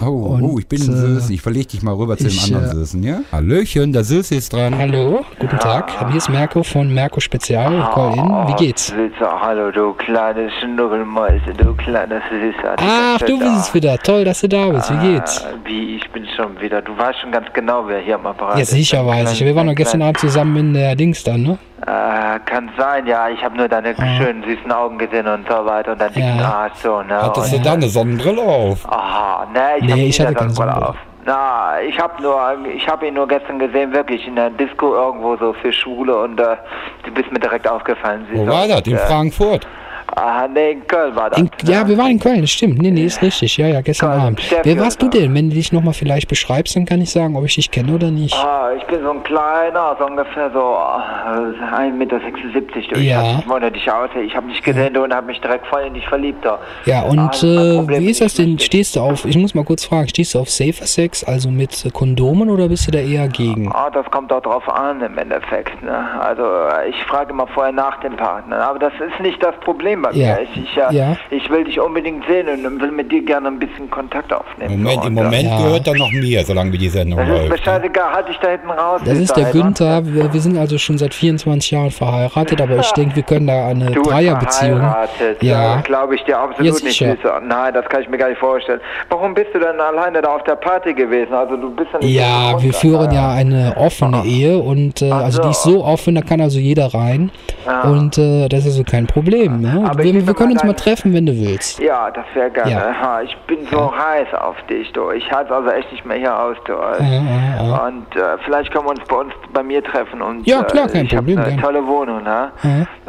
Oh, 0.00 0.06
Und, 0.34 0.42
oh, 0.42 0.58
ich 0.58 0.66
bin 0.66 0.80
äh, 0.80 0.84
Süß. 0.84 1.30
Ich 1.30 1.40
verleg 1.40 1.68
dich 1.68 1.82
mal 1.82 1.94
rüber 1.94 2.16
zu 2.16 2.24
dem 2.28 2.38
anderen 2.44 2.64
äh, 2.64 2.74
Süßen, 2.74 3.02
ja? 3.02 3.20
Hallöchen, 3.30 3.92
der 3.92 4.04
Süß 4.04 4.30
ist 4.32 4.52
dran. 4.52 4.76
Hallo, 4.76 5.24
guten 5.38 5.58
Tag. 5.58 5.90
Hier 6.08 6.16
ist 6.16 6.28
Merko 6.28 6.62
von 6.62 6.92
Merko 6.92 7.20
Spezial. 7.20 7.90
Call-in. 7.94 8.48
Wie 8.48 8.64
geht's? 8.64 8.88
Süßer, 8.88 9.40
hallo, 9.40 9.70
du 9.70 9.92
kleine 9.94 10.50
Schnuckelmäuse, 10.60 11.52
du 11.56 11.74
kleiner 11.74 12.20
Süßer. 12.30 12.76
Ach, 12.78 13.18
du 13.20 13.38
bist 13.38 13.56
es 13.68 13.74
wieder. 13.74 13.96
Toll, 13.98 14.24
dass 14.24 14.40
du 14.40 14.48
da 14.48 14.68
bist. 14.70 14.90
Wie 14.92 15.12
geht's? 15.12 15.44
Ah, 15.44 15.50
Wie, 15.64 15.96
ich 15.96 16.10
bin 16.10 16.26
schon 16.36 16.60
wieder. 16.60 16.82
Du 16.82 16.96
weißt 16.96 17.20
schon 17.20 17.30
ganz 17.32 17.46
genau, 17.52 17.84
wer 17.86 18.00
hier 18.00 18.16
am 18.16 18.26
Apparat 18.26 18.56
Ja, 18.56 18.62
ist. 18.62 18.70
sicher 18.70 19.00
Ein 19.00 19.06
weiß 19.06 19.32
ich. 19.32 19.44
Wir 19.44 19.54
waren 19.54 19.66
doch 19.66 19.72
ein 19.72 19.76
gestern 19.76 20.02
Abend 20.02 20.18
zusammen 20.18 20.56
in 20.56 20.74
der 20.74 20.96
Dings 20.96 21.22
dann, 21.22 21.42
ne? 21.42 21.58
Äh, 21.86 22.38
kann 22.44 22.70
sein, 22.78 23.06
ja. 23.06 23.28
Ich 23.28 23.42
habe 23.44 23.56
nur 23.56 23.66
deine 23.68 23.94
schönen, 24.16 24.44
süßen 24.44 24.70
Augen 24.70 24.98
gesehen 24.98 25.26
und 25.26 25.48
so 25.48 25.64
weiter 25.66 25.92
und 25.92 26.00
deinen 26.00 26.14
dicken 26.14 26.38
Ja. 26.38 26.62
Arsch 26.62 26.74
so, 26.82 27.02
ne? 27.02 27.20
Hattest 27.22 27.52
du 27.52 27.58
da 27.60 27.72
eine 27.72 27.88
Sonnenbrille 27.88 28.40
auf? 28.40 28.88
Aha, 28.88 29.46
ne, 29.52 29.60
ich 29.78 29.84
Nee, 29.84 29.90
hab 29.90 29.98
ich 29.98 30.20
hatte 30.20 30.28
eine 30.28 30.36
keine 30.36 30.50
Sonnenbrille 30.50 30.88
auf. 30.88 30.96
Na, 31.24 31.80
ich 31.86 31.98
hab 31.98 32.20
nur, 32.20 32.36
ich 32.74 32.88
habe 32.88 33.06
ihn 33.06 33.14
nur 33.14 33.26
gestern 33.28 33.58
gesehen, 33.58 33.92
wirklich 33.92 34.26
in 34.26 34.36
der 34.36 34.50
Disco 34.50 34.94
irgendwo 34.94 35.36
so 35.36 35.52
für 35.54 35.72
Schwule 35.72 36.16
und 36.22 36.38
äh, 36.40 36.56
du 37.04 37.10
bist 37.12 37.30
mir 37.32 37.38
direkt 37.40 37.66
aufgefallen. 37.68 38.26
Wo 38.32 38.44
süßer. 38.44 38.52
war 38.52 38.68
das? 38.68 38.80
In 38.82 38.94
äh, 38.94 38.98
Frankfurt? 38.98 39.66
Ah, 40.14 40.46
nee, 40.46 40.72
in 40.72 40.86
Köln 40.86 41.16
war 41.16 41.30
das. 41.30 41.38
In, 41.38 41.44
ne? 41.44 41.50
ja, 41.72 41.88
wir 41.88 41.96
waren 41.96 42.10
in 42.10 42.18
Köln, 42.18 42.42
das 42.42 42.50
stimmt. 42.50 42.80
Nee, 42.82 42.90
nee, 42.90 43.04
ist 43.04 43.22
richtig. 43.22 43.56
Ja, 43.56 43.66
ja, 43.68 43.80
gestern 43.80 44.10
Köln, 44.10 44.20
Abend. 44.22 44.56
Wer 44.62 44.78
warst 44.78 45.00
du 45.00 45.08
denn? 45.08 45.34
Wenn 45.34 45.48
du 45.48 45.54
dich 45.56 45.72
nochmal 45.72 45.94
vielleicht 45.94 46.28
beschreibst, 46.28 46.76
dann 46.76 46.84
kann 46.84 47.00
ich 47.00 47.10
sagen, 47.10 47.34
ob 47.36 47.44
ich 47.46 47.54
dich 47.54 47.70
kenne 47.70 47.94
oder 47.94 48.10
nicht. 48.10 48.34
Ah, 48.36 48.70
ich 48.76 48.84
bin 48.84 49.02
so 49.02 49.10
ein 49.10 49.22
kleiner, 49.22 49.96
so 49.98 50.06
ungefähr 50.06 50.50
so 50.52 50.58
äh, 50.58 51.74
1,76 51.74 51.92
Meter. 51.92 52.18
Du. 52.18 52.98
Ich 53.00 53.06
Ja. 53.06 53.38
ich 53.38 53.48
wundere 53.48 53.70
dich 53.72 53.90
aus, 53.90 54.10
ich 54.22 54.36
habe 54.36 54.48
dich 54.48 54.62
gesehen 54.62 54.92
du, 54.92 55.02
und 55.04 55.14
habe 55.14 55.26
mich 55.28 55.40
direkt 55.40 55.66
voll 55.66 55.82
in 55.82 55.94
dich 55.94 56.06
verliebt. 56.06 56.44
Da. 56.44 56.58
Ja, 56.84 57.02
und 57.02 57.18
Ah, 57.18 57.30
äh, 57.42 58.00
wie 58.00 58.10
ist 58.10 58.20
das 58.20 58.34
denn? 58.34 58.58
Stehst 58.58 58.96
du 58.96 59.00
auf, 59.00 59.24
ich 59.24 59.36
muss 59.38 59.54
mal 59.54 59.64
kurz 59.64 59.84
fragen, 59.84 60.08
stehst 60.08 60.34
du 60.34 60.40
auf 60.40 60.50
Safer 60.50 60.86
Sex, 60.86 61.24
also 61.24 61.48
mit 61.50 61.84
äh, 61.86 61.90
Kondomen 61.90 62.50
oder 62.50 62.68
bist 62.68 62.86
du 62.86 62.90
da 62.90 62.98
eher 62.98 63.28
gegen? 63.28 63.70
Ah, 63.72 63.88
das 63.90 64.04
kommt 64.10 64.32
auch 64.32 64.42
drauf 64.42 64.68
an 64.68 65.00
im 65.00 65.16
Endeffekt. 65.16 65.82
Ne? 65.82 66.04
Also 66.20 66.42
äh, 66.42 66.90
ich 66.90 66.96
frage 67.04 67.30
immer 67.32 67.46
vorher 67.46 67.72
nach 67.72 68.00
dem 68.00 68.16
Partner. 68.16 68.58
Aber 68.68 68.78
das 68.78 68.92
ist 68.94 69.20
nicht 69.20 69.42
das 69.42 69.54
Problem 69.60 70.01
bei 70.02 70.10
Ja. 70.12 70.34
mir. 70.34 70.38
Ich, 70.42 70.62
ich, 70.64 70.76
äh, 70.76 70.94
Ja. 70.94 71.16
ich 71.30 71.48
will 71.50 71.64
dich 71.64 71.80
unbedingt 71.80 72.24
sehen 72.26 72.46
und 72.48 72.80
will 72.80 72.90
mit 72.90 73.10
dir 73.10 73.22
gerne 73.24 73.48
ein 73.48 73.58
bisschen 73.58 73.90
Kontakt 73.90 74.32
aufnehmen. 74.32 74.82
Moment, 74.82 75.02
so, 75.02 75.08
im 75.08 75.14
Moment 75.14 75.42
Ja. 75.48 75.56
gehört 75.62 75.86
er 75.86 75.94
noch 75.96 76.10
mir, 76.10 76.44
solange 76.44 76.72
wie 76.72 76.78
die 76.78 76.88
Sendung 76.88 77.18
Das 77.18 77.28
ist 77.28 77.42
mir 77.42 77.48
läuft. 77.48 77.64
scheißegal, 77.64 78.12
halt 78.12 78.28
dich 78.28 78.38
da 78.38 78.48
hinten 78.48 78.70
raus. 78.70 79.00
Das 79.04 79.18
ist 79.18 79.36
der 79.36 79.50
Günther. 79.52 80.04
Wir, 80.06 80.32
wir 80.32 80.40
sind 80.40 80.58
also 80.58 80.76
schon 80.78 80.98
seit 80.98 81.14
24 81.14 81.70
Jahren 81.70 81.90
verheiratet, 81.90 82.60
aber 82.60 82.76
ich 82.78 82.90
denke, 82.92 83.16
wir 83.16 83.22
können 83.22 83.46
da 83.46 83.66
eine 83.68 83.90
Du 83.92 84.02
Dreierbeziehung. 84.02 84.78
verheiratet. 84.80 85.42
Ja. 85.42 85.76
Das 85.76 85.84
glaube 85.84 86.14
ich 86.16 86.24
dir 86.24 86.38
absolut 86.38 86.80
Ja, 86.80 86.86
nicht. 86.86 87.02
Nein, 87.46 87.74
das 87.74 87.84
kann 87.88 88.02
ich 88.02 88.08
mir 88.08 88.18
gar 88.18 88.28
nicht 88.28 88.38
vorstellen. 88.38 88.80
Warum 89.08 89.34
bist 89.34 89.48
du 89.54 89.58
denn 89.58 89.80
alleine 89.80 90.20
da 90.22 90.34
auf 90.34 90.42
der 90.44 90.56
Party 90.56 90.92
gewesen? 90.94 91.32
Also 91.32 91.56
du 91.56 91.70
bist 91.74 91.88
ja 91.92 91.98
Ja, 92.06 92.48
wir 92.50 92.54
runter. 92.64 92.78
führen 92.78 93.10
ja 93.12 93.30
eine 93.30 93.74
offene 93.76 94.24
Ehe 94.24 94.58
und 94.58 95.02
äh, 95.02 95.10
also 95.10 95.42
die 95.42 95.48
ist 95.50 95.62
so. 95.62 95.70
so 95.72 95.84
offen, 95.84 96.14
da 96.14 96.20
kann 96.22 96.40
also 96.40 96.58
jeder 96.58 96.92
rein 96.92 97.30
Ah. 97.66 97.88
und 97.88 98.18
äh, 98.18 98.48
das 98.48 98.66
ist 98.66 98.74
so 98.74 98.82
kein 98.84 99.06
Problem. 99.06 99.60
Ne? 99.60 99.81
Aber 99.86 100.02
wir, 100.02 100.26
wir 100.26 100.34
können 100.34 100.52
uns 100.52 100.64
mal 100.64 100.72
treffen, 100.74 101.12
wenn 101.14 101.26
du 101.26 101.32
willst. 101.32 101.78
Ja, 101.80 102.10
das 102.10 102.24
wäre 102.34 102.50
gerne. 102.50 102.70
Ja. 102.70 103.20
Ich 103.22 103.36
bin 103.46 103.58
so 103.70 103.92
heiß 103.92 104.28
auf 104.34 104.56
dich, 104.68 104.92
du. 104.92 105.10
Ich 105.10 105.30
halte 105.30 105.54
also 105.54 105.70
echt 105.70 105.90
nicht 105.92 106.04
mehr 106.04 106.16
hier 106.18 106.38
aus, 106.38 106.56
du. 106.64 106.72
Und 106.74 108.16
äh, 108.16 108.38
vielleicht 108.44 108.72
können 108.72 108.86
wir 108.86 108.90
uns 108.90 109.00
bei 109.08 109.16
uns 109.16 109.32
bei 109.52 109.62
mir 109.62 109.82
treffen. 109.82 110.20
Und, 110.22 110.46
Ja, 110.46 110.62
klar, 110.64 110.88
kein 110.88 111.02
äh, 111.02 111.04
ich 111.08 111.14
Problem, 111.14 111.38
eine 111.38 111.60
tolle 111.60 111.86
Wohnung, 111.86 112.22
ne? 112.22 112.50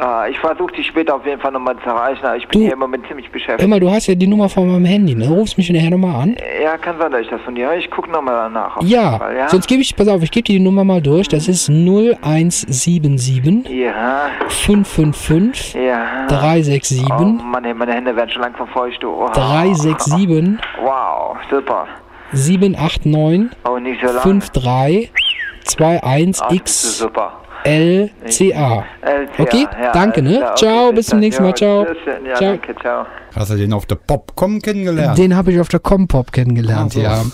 Äh, 0.00 0.30
ich 0.30 0.38
versuche 0.38 0.72
dich 0.74 0.86
später 0.86 1.14
auf 1.16 1.26
jeden 1.26 1.40
Fall 1.40 1.52
nochmal 1.52 1.76
zu 1.82 1.88
erreichen, 1.88 2.24
aber 2.24 2.36
ich 2.36 2.46
bin 2.48 2.60
Du- 2.60 2.64
hier 2.66 2.72
im 2.74 2.78
Moment 2.80 3.06
ziemlich 3.06 3.30
beschäftigt. 3.30 3.62
Immer, 3.62 3.80
du 3.80 3.90
hast 3.90 4.06
ja 4.06 4.14
die 4.14 4.26
Nummer 4.26 4.48
von 4.48 4.70
meinem 4.70 4.84
Handy, 4.84 5.14
ne? 5.14 5.28
Rufst 5.28 5.56
mich 5.58 5.70
nachher 5.70 5.90
nochmal 5.90 6.22
an. 6.22 6.36
Ja, 6.62 6.76
kann 6.78 6.96
sein, 6.98 7.10
dass 7.12 7.20
ich 7.22 7.28
das 7.28 7.40
von 7.42 7.54
dir. 7.54 7.72
Ich 7.74 7.90
gucke 7.90 8.10
nochmal 8.10 8.34
danach. 8.34 8.80
Ja, 8.82 9.18
Fall, 9.18 9.36
ja? 9.36 9.48
sonst 9.48 9.66
gebe 9.68 9.82
ich, 9.82 9.94
pass 9.96 10.08
auf, 10.08 10.22
ich 10.22 10.30
gebe 10.30 10.44
dir 10.44 10.58
die 10.58 10.64
Nummer 10.64 10.84
mal 10.84 11.00
durch. 11.00 11.28
Das 11.28 11.48
ist 11.48 11.68
0177 11.68 13.68
Ja, 13.70 14.26
555 14.48 15.74
ja. 15.74 16.26
367 16.64 17.10
Oh 17.20 17.24
Mann, 17.42 17.76
meine 17.76 17.92
Hände 17.92 18.14
werden 18.16 18.30
schon 18.30 18.42
lang 18.42 18.54
verfeucht, 18.54 19.02
du. 19.02 19.10
Oh. 19.10 19.28
367 19.32 20.58
Wow, 20.82 21.36
super. 21.50 21.86
789 22.32 23.56
Oh, 23.68 23.78
nicht 23.78 24.00
so 24.00 24.06
lang. 24.12 24.22
53 24.22 24.66
Ah, 24.66 25.20
das 25.64 25.74
ist 25.74 25.80
21 26.04 26.66
super. 26.98 27.32
LCA. 27.64 28.84
LCA, 29.00 29.42
Okay, 29.42 29.66
ja, 29.82 29.92
danke, 29.92 30.20
ne? 30.22 30.36
klar, 30.38 30.54
Ciao, 30.56 30.86
okay, 30.86 30.96
bis 30.96 31.06
zum 31.06 31.20
nächsten 31.20 31.42
Mal, 31.42 31.54
ciao. 31.54 31.86
Ja, 31.86 32.34
Ciao. 32.34 32.50
danke, 32.50 32.74
ciao. 32.76 33.06
Hast 33.34 33.50
du 33.50 33.56
den 33.56 33.72
auf 33.72 33.86
der 33.86 33.96
Popcom 33.96 34.60
kennengelernt? 34.60 35.18
Den 35.18 35.34
habe 35.34 35.52
ich 35.52 35.60
auf 35.60 35.68
der 35.68 35.80
Compop 35.80 36.30
kennengelernt, 36.32 36.92
so. 36.92 37.00
ja. 37.00 37.24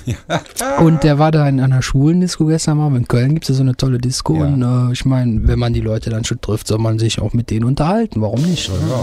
Und 0.78 1.04
der 1.04 1.18
war 1.18 1.30
da 1.30 1.46
in 1.48 1.60
einer 1.60 1.82
Schulendisco 1.82 2.46
gestern 2.46 2.78
mal. 2.78 2.94
In 2.96 3.06
Köln 3.06 3.34
gibt 3.34 3.44
es 3.44 3.50
ja 3.50 3.54
so 3.56 3.62
eine 3.62 3.76
tolle 3.76 3.98
Disco. 3.98 4.36
Ja. 4.36 4.46
Und 4.46 4.62
äh, 4.62 4.92
ich 4.92 5.04
meine, 5.04 5.46
wenn 5.46 5.58
man 5.58 5.72
die 5.72 5.80
Leute 5.80 6.08
dann 6.10 6.24
schon 6.24 6.40
trifft, 6.40 6.66
soll 6.66 6.78
man 6.78 6.98
sich 6.98 7.20
auch 7.20 7.34
mit 7.34 7.50
denen 7.50 7.64
unterhalten. 7.64 8.22
Warum 8.22 8.42
nicht? 8.42 8.68
Ja. 8.68 9.02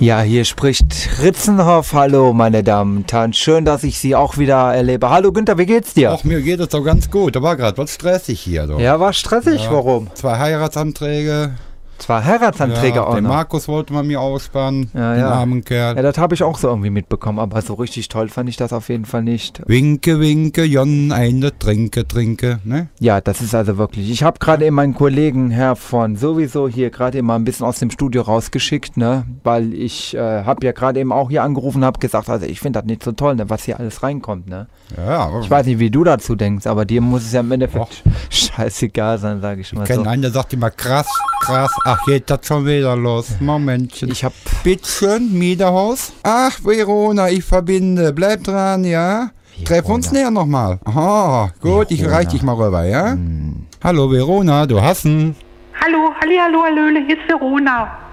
Ja, 0.00 0.20
hier 0.20 0.44
spricht 0.44 1.20
Ritzenhoff. 1.20 1.92
Hallo, 1.92 2.32
meine 2.32 2.62
Damen 2.62 2.98
und 2.98 3.12
Herren. 3.12 3.32
Schön, 3.32 3.64
dass 3.64 3.82
ich 3.82 3.98
Sie 3.98 4.14
auch 4.14 4.38
wieder 4.38 4.72
erlebe. 4.72 5.10
Hallo, 5.10 5.32
Günther, 5.32 5.58
wie 5.58 5.66
geht's 5.66 5.92
dir? 5.92 6.12
Auch 6.12 6.22
mir 6.22 6.40
geht 6.40 6.60
es 6.60 6.68
doch 6.68 6.84
ganz 6.84 7.10
gut. 7.10 7.34
Da 7.34 7.42
war 7.42 7.56
gerade 7.56 7.76
was 7.78 7.94
stressig 7.94 8.40
hier. 8.40 8.68
Doch. 8.68 8.78
Ja, 8.78 9.00
war 9.00 9.12
stressig. 9.12 9.64
Ja. 9.64 9.72
Warum? 9.72 10.08
Zwei 10.14 10.38
Heiratsanträge. 10.38 11.54
Zwei 11.98 12.22
Heiratsanträge 12.22 12.96
ja, 12.96 13.04
auch 13.04 13.14
den 13.14 13.24
noch. 13.24 13.30
Markus 13.30 13.68
wollte 13.68 13.92
man 13.92 14.06
mir 14.06 14.20
ausspannen. 14.20 14.90
Ja, 14.94 15.14
den 15.14 15.20
ja. 15.20 15.30
armen 15.30 15.64
Kerl. 15.64 15.96
Ja, 15.96 16.02
das 16.02 16.18
habe 16.18 16.34
ich 16.34 16.42
auch 16.42 16.58
so 16.58 16.68
irgendwie 16.68 16.90
mitbekommen, 16.90 17.38
aber 17.38 17.60
so 17.62 17.74
richtig 17.74 18.08
toll 18.08 18.28
fand 18.28 18.48
ich 18.48 18.56
das 18.56 18.72
auf 18.72 18.88
jeden 18.88 19.04
Fall 19.04 19.22
nicht. 19.22 19.62
Winke, 19.66 20.20
winke, 20.20 20.64
Jon, 20.64 21.12
eine 21.12 21.58
trinke, 21.58 22.06
trinke. 22.06 22.60
Ne? 22.64 22.88
Ja, 23.00 23.20
das 23.20 23.40
ist 23.40 23.54
also 23.54 23.78
wirklich. 23.78 24.10
Ich 24.10 24.22
habe 24.22 24.38
gerade 24.38 24.64
eben 24.64 24.76
meinen 24.76 24.94
Kollegen 24.94 25.50
Herr 25.50 25.76
von 25.76 26.16
sowieso 26.16 26.68
hier 26.68 26.90
gerade 26.90 27.18
eben 27.18 27.26
mal 27.26 27.36
ein 27.36 27.44
bisschen 27.44 27.66
aus 27.66 27.78
dem 27.78 27.90
Studio 27.90 28.22
rausgeschickt, 28.22 28.96
ne, 28.96 29.24
weil 29.42 29.74
ich 29.74 30.14
äh, 30.14 30.44
habe 30.44 30.64
ja 30.64 30.72
gerade 30.72 31.00
eben 31.00 31.12
auch 31.12 31.30
hier 31.30 31.42
angerufen, 31.42 31.84
habe 31.84 31.98
gesagt, 31.98 32.28
also 32.28 32.46
ich 32.46 32.60
finde 32.60 32.78
das 32.78 32.86
nicht 32.86 33.02
so 33.02 33.12
toll, 33.12 33.34
ne, 33.34 33.50
was 33.50 33.64
hier 33.64 33.78
alles 33.78 34.02
reinkommt, 34.02 34.48
ne. 34.48 34.68
Ja, 34.96 35.18
aber 35.26 35.40
Ich 35.40 35.50
weiß 35.50 35.66
nicht, 35.66 35.78
wie 35.78 35.90
du 35.90 36.04
dazu 36.04 36.36
denkst, 36.36 36.66
aber 36.66 36.84
dir 36.84 37.00
muss 37.00 37.22
es 37.22 37.32
ja 37.32 37.40
im 37.40 37.50
Endeffekt 37.52 38.02
scheißegal 38.30 39.18
sein, 39.18 39.40
sage 39.40 39.60
ich 39.62 39.72
mal 39.72 39.82
ich 39.82 39.88
kenne 39.88 40.04
so. 40.04 40.08
einen, 40.08 40.22
der 40.22 40.30
sagt 40.30 40.52
immer 40.52 40.70
krass, 40.70 41.08
krass. 41.40 41.70
Ach, 41.90 42.04
geht 42.04 42.28
das 42.28 42.46
schon 42.46 42.66
wieder 42.66 42.94
los. 42.94 43.40
Momentchen. 43.40 44.10
Ich 44.10 44.22
habe 44.22 44.34
Bitteschön, 44.62 45.32
Miederhaus. 45.32 46.12
Ach, 46.22 46.62
Verona, 46.62 47.30
ich 47.30 47.42
verbinde. 47.42 48.12
Bleib 48.12 48.44
dran, 48.44 48.84
ja? 48.84 49.30
Treff 49.64 49.88
uns 49.88 50.12
näher 50.12 50.30
nochmal. 50.30 50.78
Aha, 50.84 51.50
gut, 51.62 51.90
ich 51.90 52.06
reich 52.06 52.28
dich 52.28 52.42
mal 52.42 52.56
rüber, 52.56 52.84
ja? 52.84 53.16
Hallo, 53.82 54.10
Verona, 54.10 54.66
du 54.66 54.82
hast 54.82 55.06
ihn. 55.06 55.34
Hallo, 55.82 56.10
halli, 56.20 56.36
hallo, 56.36 56.62
hallöle, 56.62 57.06
hier 57.06 57.16
ist 57.16 57.26
Verona. 57.26 58.07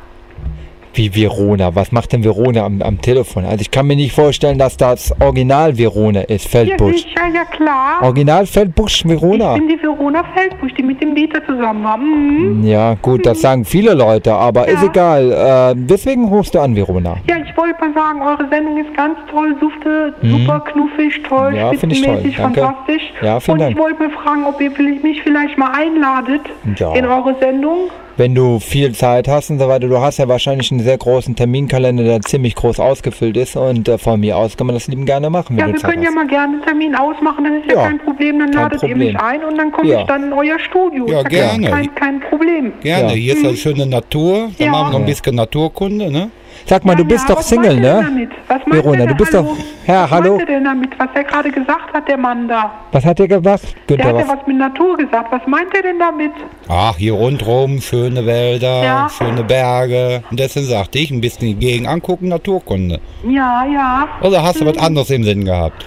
Wie 0.95 1.13
Verona? 1.13 1.75
Was 1.75 1.91
macht 1.91 2.13
denn 2.13 2.23
Verona 2.23 2.63
am, 2.65 2.81
am 2.81 3.01
Telefon? 3.01 3.43
Also 3.43 3.59
ich 3.61 3.69
kann 3.69 3.85
mir 3.85 3.95
nicht 3.97 4.13
vorstellen, 4.13 4.57
dass 4.57 4.77
das 4.77 5.13
Original 5.19 5.77
Verona 5.77 6.21
ist, 6.21 6.45
Ja, 6.45 6.49
Feldbusch. 6.51 7.03
sicher, 7.03 7.27
ja 7.33 7.43
klar. 7.45 8.01
Original 8.01 8.45
Feldbusch 8.45 9.05
Verona. 9.05 9.55
Ich 9.55 9.59
bin 9.59 9.67
die 9.69 9.83
Verona 9.83 10.23
Feldbusch, 10.33 10.73
die 10.75 10.83
mit 10.83 11.01
dem 11.01 11.13
Dieter 11.13 11.45
zusammen 11.45 11.83
war. 11.83 11.97
Mhm. 11.97 12.63
Ja, 12.65 12.95
gut, 13.01 13.25
das 13.25 13.41
sagen 13.41 13.65
viele 13.65 13.93
Leute, 13.93 14.33
aber 14.33 14.67
ist 14.69 14.81
Ja. 14.81 14.87
egal. 14.89 15.31
Äh, 15.31 15.75
deswegen 15.77 16.29
rufst 16.29 16.55
du 16.55 16.59
an, 16.59 16.75
Verona. 16.75 17.17
Ja, 17.29 17.35
ich 17.45 17.55
wollte 17.57 17.75
mal 17.81 17.93
sagen, 17.93 18.21
eure 18.21 18.47
Sendung 18.49 18.77
ist 18.77 18.95
ganz 18.95 19.17
toll, 19.29 19.53
dufte, 19.59 20.13
super 20.21 20.61
knuffig, 20.61 21.21
toll, 21.27 21.51
Mhm. 21.51 21.57
Ja, 21.57 21.69
find 21.73 21.91
ich 21.91 22.01
toll, 22.03 22.19
spitzenmäßig, 22.19 22.37
fantastisch. 22.37 23.13
Ja, 23.21 23.39
vielen 23.41 23.53
Und 23.55 23.59
Dank. 23.59 23.71
ich 23.75 23.77
wollte 23.81 23.99
mal 24.03 24.11
fragen, 24.11 24.45
ob 24.45 24.61
ihr 24.61 24.71
mich 25.03 25.21
vielleicht 25.23 25.57
mal 25.57 25.71
einladet 25.77 26.41
Ja. 26.77 26.93
in 26.93 27.05
eure 27.05 27.35
Sendung. 27.41 27.89
Wenn 28.17 28.33
du 28.33 28.59
viel 28.59 28.93
Zeit 28.93 29.27
hast 29.27 29.49
und 29.49 29.59
so 29.59 29.67
weiter, 29.67 29.89
du 29.89 29.99
hast 29.99 30.19
ja 30.19 30.27
wahrscheinlich 30.29 30.71
einen 30.71 30.79
sehr 30.79 30.97
großen 30.97 31.35
Terminkalender, 31.35 32.01
der 32.05 32.21
ziemlich 32.21 32.55
groß 32.55 32.79
ausgefüllt 32.79 33.35
ist 33.35 33.57
und 33.57 33.89
äh, 33.89 33.97
von 33.97 34.21
mir 34.21 34.37
aus 34.37 34.55
kann 34.55 34.67
man 34.67 34.73
das 34.75 34.87
lieben 34.87 35.05
gerne 35.05 35.29
machen, 35.29 35.57
wenn 35.57 35.59
Ja, 35.59 35.65
du 35.67 35.73
wir 35.73 35.79
Zeit 35.81 35.91
können 35.91 36.03
ja 36.03 36.07
hast. 36.07 36.15
mal 36.15 36.27
gerne 36.27 36.53
einen 36.53 36.61
Termin 36.63 36.95
ausmachen, 36.95 37.43
das 37.43 37.53
ist 37.55 37.71
ja, 37.71 37.81
Ja, 37.81 37.87
kein 37.89 37.99
Problem. 37.99 38.39
Dann 38.39 38.51
kein 38.51 38.61
ladet 38.63 38.83
ihr 38.83 38.95
mich 38.95 39.19
ein 39.19 39.43
und 39.43 39.57
dann 39.57 39.69
komme 39.73 39.89
Ja. 39.89 39.99
ich 39.99 40.07
dann 40.07 40.23
in 40.23 40.33
euer 40.33 40.57
Studio. 40.59 41.05
Ja, 41.09 41.19
Ist 41.19 41.29
gerne. 41.29 41.69
Kein, 41.69 41.95
kein 41.95 42.19
Problem. 42.21 42.71
Gerne, 42.81 43.09
Ja. 43.09 43.15
hier 43.15 43.33
ist 43.33 43.45
eine 43.45 43.57
schöne 43.57 43.85
Natur. 43.85 44.49
Da 44.57 44.63
Ja. 44.63 44.71
machen 44.71 44.85
wir 44.87 44.91
noch 44.91 44.99
ein 44.99 45.01
Ja. 45.01 45.13
bisschen 45.13 45.35
Naturkunde, 45.35 46.09
ne? 46.09 46.29
Sag 46.65 46.85
mal, 46.85 46.95
du 46.95 47.03
Ja, 47.03 47.07
bist 47.09 47.27
ja, 47.27 47.33
doch 47.35 47.39
was 47.41 47.49
Single, 47.49 47.79
ne? 47.79 48.01
Damit? 48.03 48.29
Was 48.47 48.61
meint 48.65 48.83
Verona, 48.83 48.99
er 49.01 49.07
du 49.07 49.15
bist 49.15 49.33
hallo? 49.33 49.43
doch- 49.55 49.57
Herr, 49.85 50.03
was 50.03 50.11
hallo? 50.11 50.29
meint 50.37 50.39
er 50.41 50.45
denn 50.55 50.63
damit? 50.63 50.89
Was 50.99 51.07
er 51.13 51.23
gerade 51.23 51.51
gesagt 51.51 51.93
hat, 51.93 52.07
der 52.07 52.17
Mann 52.17 52.47
da? 52.47 52.71
Was 52.91 53.05
hat 53.05 53.19
er 53.19 53.27
gemacht? 53.27 53.61
Der 53.89 53.97
hat 53.97 54.05
ja 54.05 54.15
was? 54.15 54.27
was 54.29 54.47
mit 54.47 54.57
Natur 54.57 54.97
gesagt. 54.97 55.31
Was 55.31 55.41
meint 55.47 55.73
er 55.75 55.81
denn 55.83 55.99
damit? 55.99 56.31
Ach, 56.67 56.95
hier 56.97 57.13
rundrum 57.13 57.81
schöne 57.81 58.25
Wälder, 58.25 58.83
Ja. 58.83 59.09
schöne 59.09 59.43
Berge. 59.43 60.23
Und 60.31 60.39
deswegen 60.39 60.65
sagte 60.67 60.99
ich, 60.99 61.11
ein 61.11 61.21
bisschen 61.21 61.47
die 61.47 61.55
Gegend 61.55 61.87
angucken, 61.87 62.29
Naturkunde. 62.29 62.99
Ja, 63.27 63.65
ja. 63.65 64.07
Oder 64.21 64.41
hast 64.43 64.61
du 64.61 64.65
was 64.65 64.77
anderes 64.77 65.09
im 65.11 65.23
Sinn 65.23 65.45
gehabt? 65.45 65.85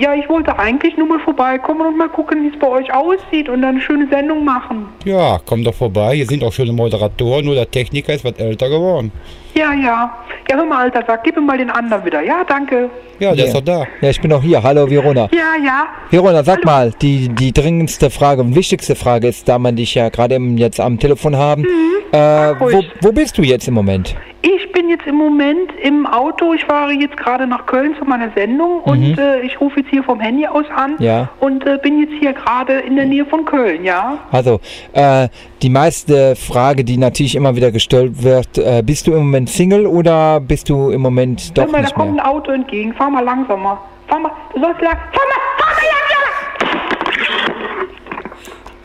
Ja, 0.00 0.14
ich 0.14 0.26
wollte 0.30 0.58
eigentlich 0.58 0.96
nur 0.96 1.06
mal 1.06 1.20
vorbeikommen 1.20 1.82
und 1.86 1.98
mal 1.98 2.08
gucken, 2.08 2.42
wie 2.42 2.48
es 2.54 2.58
bei 2.58 2.66
euch 2.68 2.90
aussieht 2.94 3.50
und 3.50 3.60
dann 3.60 3.72
eine 3.72 3.80
schöne 3.82 4.08
Sendung 4.08 4.44
machen. 4.46 4.86
Ja, 5.04 5.38
komm 5.44 5.62
doch 5.62 5.74
vorbei. 5.74 6.14
Hier 6.14 6.24
sind 6.26 6.42
auch 6.42 6.52
schöne 6.54 6.72
Moderatoren, 6.72 7.44
nur 7.44 7.54
der 7.54 7.70
Techniker 7.70 8.14
ist 8.14 8.24
was 8.24 8.32
älter 8.38 8.70
geworden. 8.70 9.12
Ja, 9.54 9.74
ja. 9.74 10.16
Ja, 10.48 10.56
hör 10.56 10.64
mal, 10.64 10.84
Alter, 10.84 11.04
sag, 11.06 11.22
gib 11.22 11.36
mir 11.36 11.42
mal 11.42 11.58
den 11.58 11.68
anderen 11.68 12.02
wieder. 12.04 12.22
Ja, 12.22 12.42
danke. 12.44 12.88
Ja, 13.18 13.30
der 13.34 13.40
Ja. 13.40 13.44
ist 13.44 13.54
doch 13.54 13.60
da. 13.60 13.86
Ja, 14.00 14.08
ich 14.08 14.20
bin 14.22 14.32
auch 14.32 14.42
hier. 14.42 14.62
Hallo, 14.62 14.88
Verona. 14.88 15.28
Ja, 15.32 15.62
ja. 15.62 15.86
Verona, 16.10 16.42
sag 16.44 16.64
mal, 16.64 16.92
die, 17.02 17.28
die 17.28 17.52
dringendste 17.52 18.08
Frage 18.08 18.40
und 18.40 18.54
wichtigste 18.54 18.94
Frage 18.94 19.28
ist, 19.28 19.48
da 19.48 19.58
man 19.58 19.76
dich 19.76 19.94
ja 19.96 20.08
gerade 20.08 20.36
jetzt 20.56 20.80
am 20.80 20.98
Telefon 20.98 21.36
haben, 21.36 21.66
äh, 22.12 22.54
wo, 22.58 22.82
wo 23.00 23.12
bist 23.12 23.38
du 23.38 23.42
jetzt 23.42 23.68
im 23.68 23.74
Moment? 23.74 24.16
Ich 24.42 24.72
bin 24.72 24.88
jetzt 24.88 25.06
im 25.06 25.16
Moment 25.16 25.70
im 25.82 26.06
Auto. 26.06 26.54
Ich 26.54 26.64
fahre 26.64 26.92
jetzt 26.92 27.16
gerade 27.16 27.46
nach 27.46 27.66
Köln 27.66 27.94
zu 27.98 28.04
meiner 28.06 28.30
Sendung 28.34 28.80
und 28.80 29.18
äh, 29.18 29.40
ich 29.42 29.60
rufe 29.60 29.80
jetzt 29.80 29.90
hier 29.90 30.02
vom 30.02 30.18
Handy 30.18 30.46
aus 30.46 30.64
an 30.74 30.96
Ja. 30.98 31.28
und 31.40 31.66
äh, 31.66 31.78
bin 31.82 32.00
jetzt 32.00 32.14
hier 32.18 32.32
gerade 32.32 32.74
in 32.80 32.96
der 32.96 33.04
Nähe 33.04 33.26
von 33.26 33.44
Köln, 33.44 33.84
ja. 33.84 34.18
Also, 34.32 34.60
äh, 34.94 35.28
die 35.60 35.68
meiste 35.68 36.36
Frage, 36.36 36.84
die 36.84 36.96
natürlich 36.96 37.34
immer 37.36 37.54
wieder 37.54 37.70
gestellt 37.70 38.22
wird, 38.22 38.56
äh, 38.56 38.82
bist 38.84 39.06
du 39.06 39.12
im 39.12 39.18
Moment 39.24 39.50
Single 39.50 39.86
oder 39.86 40.40
bist 40.40 40.68
du 40.70 40.90
im 40.90 41.02
Moment 41.02 41.52
Hör 41.56 41.64
doch 41.66 41.72
mal, 41.72 41.78
da 41.78 41.82
nicht 41.84 41.94
kommt 41.94 42.14
mehr? 42.14 42.24
ein 42.24 42.30
Auto 42.30 42.50
entgegen. 42.52 42.94
Fahr 42.94 43.10
mal 43.10 43.22
langsamer. 43.24 43.78
Fahr 44.08 44.20
mal, 44.20 44.32
du 44.54 44.60
sollst 44.60 44.80
lang. 44.80 44.96
Fahr 44.96 45.26
mal, 45.28 45.40
fahr 45.58 45.74
mal 45.74 45.82
langsamer! 45.82 45.99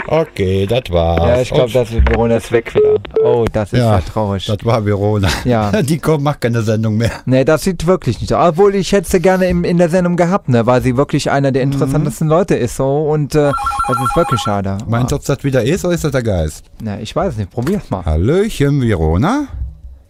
Okay, 0.08 0.68
das 0.68 0.84
war's. 0.90 1.20
Ja, 1.28 1.42
ich 1.42 1.50
glaube, 1.50 1.72
das 1.72 1.90
ist 1.92 2.08
Verona 2.08 2.36
ist 2.38 2.52
weg 2.52 2.74
wieder. 2.76 2.96
Oh, 3.24 3.46
das 3.52 3.74
ist 3.74 3.80
ja, 3.80 3.96
Ja, 3.96 4.02
traurig. 4.02 4.46
das 4.46 4.58
war 4.64 4.86
Verona. 4.86 5.28
Ja. 5.46 5.72
Die 5.82 5.98
kommt, 5.98 6.24
macht 6.24 6.42
keine 6.42 6.62
Sendung 6.62 6.98
mehr. 6.98 7.12
Nee, 7.26 7.44
das 7.44 7.64
sieht 7.64 7.88
wirklich 7.88 8.22
nicht 8.22 8.32
aus. 8.34 8.50
Obwohl, 8.50 8.76
ich 8.76 8.92
hätte 8.92 9.10
sie 9.10 9.20
gerne 9.20 9.48
im, 9.48 9.64
in 9.64 9.78
der 9.80 9.90
Sendung 9.90 10.16
gehabt, 10.16 10.48
ne, 10.50 10.66
weil 10.66 10.82
sie 10.84 10.96
wirklich 10.96 11.32
einer 11.32 11.52
der 11.52 11.64
interessantesten 11.64 12.28
Leute 12.28 12.56
ist 12.56 12.76
so 12.76 13.10
und 13.10 13.34
äh, 13.34 13.52
das 13.88 13.98
ist 14.00 14.16
wirklich 14.16 14.40
schade. 14.42 14.78
Meinst 14.88 15.12
du, 15.12 15.16
ob 15.16 15.26
das 15.26 15.44
wieder 15.44 15.64
ist 15.64 15.84
oder 15.86 15.96
ist 15.96 16.04
das 16.04 16.12
der 16.12 16.24
Geist? 16.24 16.66
Na, 16.82 17.00
ich 17.00 17.16
weiß 17.16 17.38
nicht, 17.38 17.50
probier's 17.50 17.90
mal. 17.90 18.06
Hallöchen, 18.06 18.82
Verona? 18.82 19.48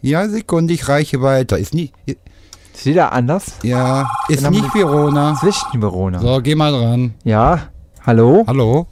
Ja, 0.01 0.27
Sekunde, 0.27 0.73
ich 0.73 0.87
reiche 0.89 1.21
weiter. 1.21 1.57
Ist 1.57 1.73
nicht, 1.73 1.93
Ist 2.05 2.85
wieder 2.85 3.13
anders? 3.13 3.45
ja, 3.63 4.09
ist 4.27 4.49
nicht 4.51 4.73
Verona. 4.75 5.39
Nicht 5.41 5.65
Verona. 5.73 6.19
So, 6.19 6.41
geh 6.41 6.53
mal 6.55 6.71
dran. 6.73 7.13
Ja? 7.23 7.59
Hallo? 8.05 8.43
Hallo? 8.45 8.87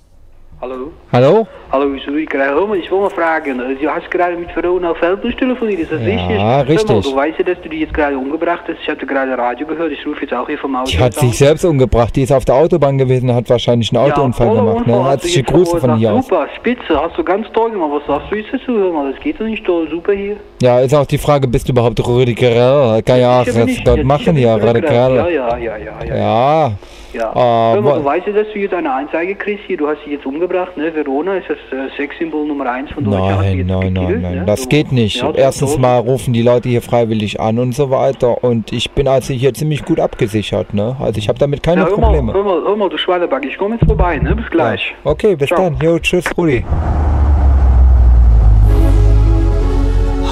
Hallo? 0.63 0.93
Hallo? 1.11 1.45
Hallo, 1.73 1.93
ich 1.93 2.05
krijg 2.05 2.31
helemaal 2.31 2.77
ich 2.77 2.89
wollte 2.89 3.03
mal 3.13 3.21
fragen. 3.21 3.57
Du 3.81 3.89
hast 3.89 4.09
gerade 4.09 4.37
mit 4.37 4.55
Verona 4.55 4.93
Feldbusch 4.93 5.35
telefoniert, 5.35 5.81
ist 5.81 5.91
das 5.91 5.99
Ja, 5.99 6.07
richtig? 6.07 6.39
Hör 6.39 6.67
richtig. 6.69 7.01
Du 7.03 7.15
weißt 7.17 7.39
ja, 7.39 7.43
dass 7.43 7.61
du 7.63 7.67
die 7.67 7.79
jetzt 7.81 7.93
gerade 7.93 8.17
umgebracht 8.17 8.61
hast. 8.69 8.77
Ich 8.81 8.87
hatte 8.87 9.05
gerade 9.05 9.37
Radio 9.37 9.67
gehört, 9.67 9.91
ich 9.91 10.07
rufe 10.07 10.21
jetzt 10.21 10.33
auch 10.33 10.47
hier 10.47 10.57
vom 10.57 10.73
Auto. 10.77 10.89
Die 10.89 10.97
hat 10.97 11.17
an. 11.17 11.27
sich 11.27 11.37
selbst 11.37 11.65
umgebracht. 11.65 12.15
Die 12.15 12.21
ist 12.21 12.31
auf 12.31 12.45
der 12.45 12.55
Autobahn 12.55 12.97
gewesen 12.97 13.29
und 13.29 13.35
hat 13.35 13.49
wahrscheinlich 13.49 13.91
einen 13.93 14.09
Autounfall 14.09 14.47
voller 14.47 14.61
gemacht. 14.61 14.87
Ne? 14.87 14.97
Unfall 14.99 15.17
jetzt 15.21 15.47
Grüße 15.47 15.77
von 15.81 15.97
hier 15.97 16.13
aus. 16.13 16.27
Super, 16.27 16.47
spitze, 16.55 16.97
hast 16.97 17.17
du 17.17 17.23
ganz 17.25 17.45
toll 17.51 17.71
gemacht. 17.71 17.91
Was 17.95 18.07
sagst 18.07 18.31
du 18.31 18.35
jetzt 18.37 18.53
dazu? 18.53 18.71
Hör 18.71 18.93
mal, 18.93 19.11
das 19.11 19.21
geht 19.21 19.41
doch 19.41 19.45
nicht 19.45 19.67
so 19.67 19.85
super 19.87 20.13
hier. 20.13 20.37
Ja, 20.61 20.79
ist 20.79 20.95
auch 20.95 21.05
die 21.05 21.17
Frage, 21.17 21.45
bist 21.45 21.67
du 21.67 21.73
überhaupt 21.73 21.99
Radical? 22.07 23.01
Kann 23.03 23.19
ja 23.19 23.41
auch 23.41 23.45
nicht- 23.65 23.85
dort 23.85 24.05
machen, 24.05 24.37
ja. 24.37 24.55
Radikal. 24.55 25.13
Ja, 25.13 25.27
ja, 25.27 25.57
ja, 25.57 25.77
ja, 25.77 25.93
ja. 26.07 26.15
Ja, 26.15 26.71
Ja. 27.13 27.31
Hör 27.35 27.81
mal, 27.81 27.99
du 27.99 28.05
weißt 28.05 28.25
ja, 28.27 28.33
dass 28.33 28.47
du 28.53 28.59
jetzt 28.59 28.73
eine 28.73 28.91
Anzeige 28.91 29.35
kriegst 29.35 29.65
hier, 29.67 29.77
du 29.77 29.87
hast 29.87 29.99
sie 30.03 30.11
jetzt 30.13 30.25
umgebracht, 30.25 30.75
ne? 30.77 30.93
Verona 30.95 31.35
ist 31.37 31.47
das 31.47 31.57
äh, 31.71 31.95
Sexsymbol 31.95 32.47
Nummer 32.47 32.65
1 32.71 32.91
von 32.91 33.03
Deutschland. 33.03 33.39
Nein, 33.39 33.57
jetzt 33.59 33.67
nein, 33.67 33.79
nein, 33.93 33.93
gekillt, 34.03 34.21
nein, 34.23 34.35
ne? 34.39 34.43
das 34.45 34.63
So. 34.63 34.69
geht 34.69 34.91
nicht. 34.91 35.21
Ja, 35.21 35.31
Erstens 35.35 35.77
mal 35.77 35.99
rufen 35.99 36.33
die 36.33 36.41
Leute 36.41 36.69
hier 36.69 36.81
freiwillig 36.81 37.39
an 37.39 37.59
und 37.59 37.75
so 37.75 37.91
weiter 37.91 38.43
und 38.43 38.71
ich 38.73 38.89
bin 38.91 39.07
also 39.07 39.31
hier 39.33 39.53
ziemlich 39.53 39.85
gut 39.85 39.99
abgesichert, 39.99 40.73
ne? 40.73 40.95
Also 40.99 41.19
ich 41.19 41.29
habe 41.29 41.37
damit 41.37 41.61
keine 41.61 41.81
Ja, 41.81 41.87
hör 41.87 41.97
mal, 41.97 42.05
Probleme. 42.07 42.33
hör 42.33 42.43
mal, 42.43 42.61
hör 42.65 42.75
mal, 42.75 42.89
du 42.89 42.97
Schweineback, 42.97 43.45
ich 43.45 43.57
komme 43.59 43.75
jetzt 43.75 43.85
vorbei, 43.85 44.17
ne? 44.17 44.35
Bis 44.35 44.49
gleich. 44.49 44.95
Ja. 45.05 45.11
Okay, 45.11 45.35
bis 45.35 45.49
Ciao. 45.49 45.61
dann. 45.69 45.77
Jo, 45.83 45.99
tschüss, 45.99 46.25
Rudi. 46.35 46.65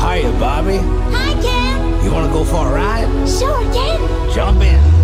Hiya, 0.02 0.30
Bobby. 0.40 0.80
Hi, 1.14 1.34
Ken. 1.42 2.04
You 2.06 2.12
want 2.12 2.26
to 2.28 2.34
go 2.34 2.44
for 2.44 2.66
a 2.66 2.74
ride? 2.74 3.28
Sure, 3.28 3.62
Ken. 3.72 4.00
Jump 4.34 4.62
in. 4.64 5.01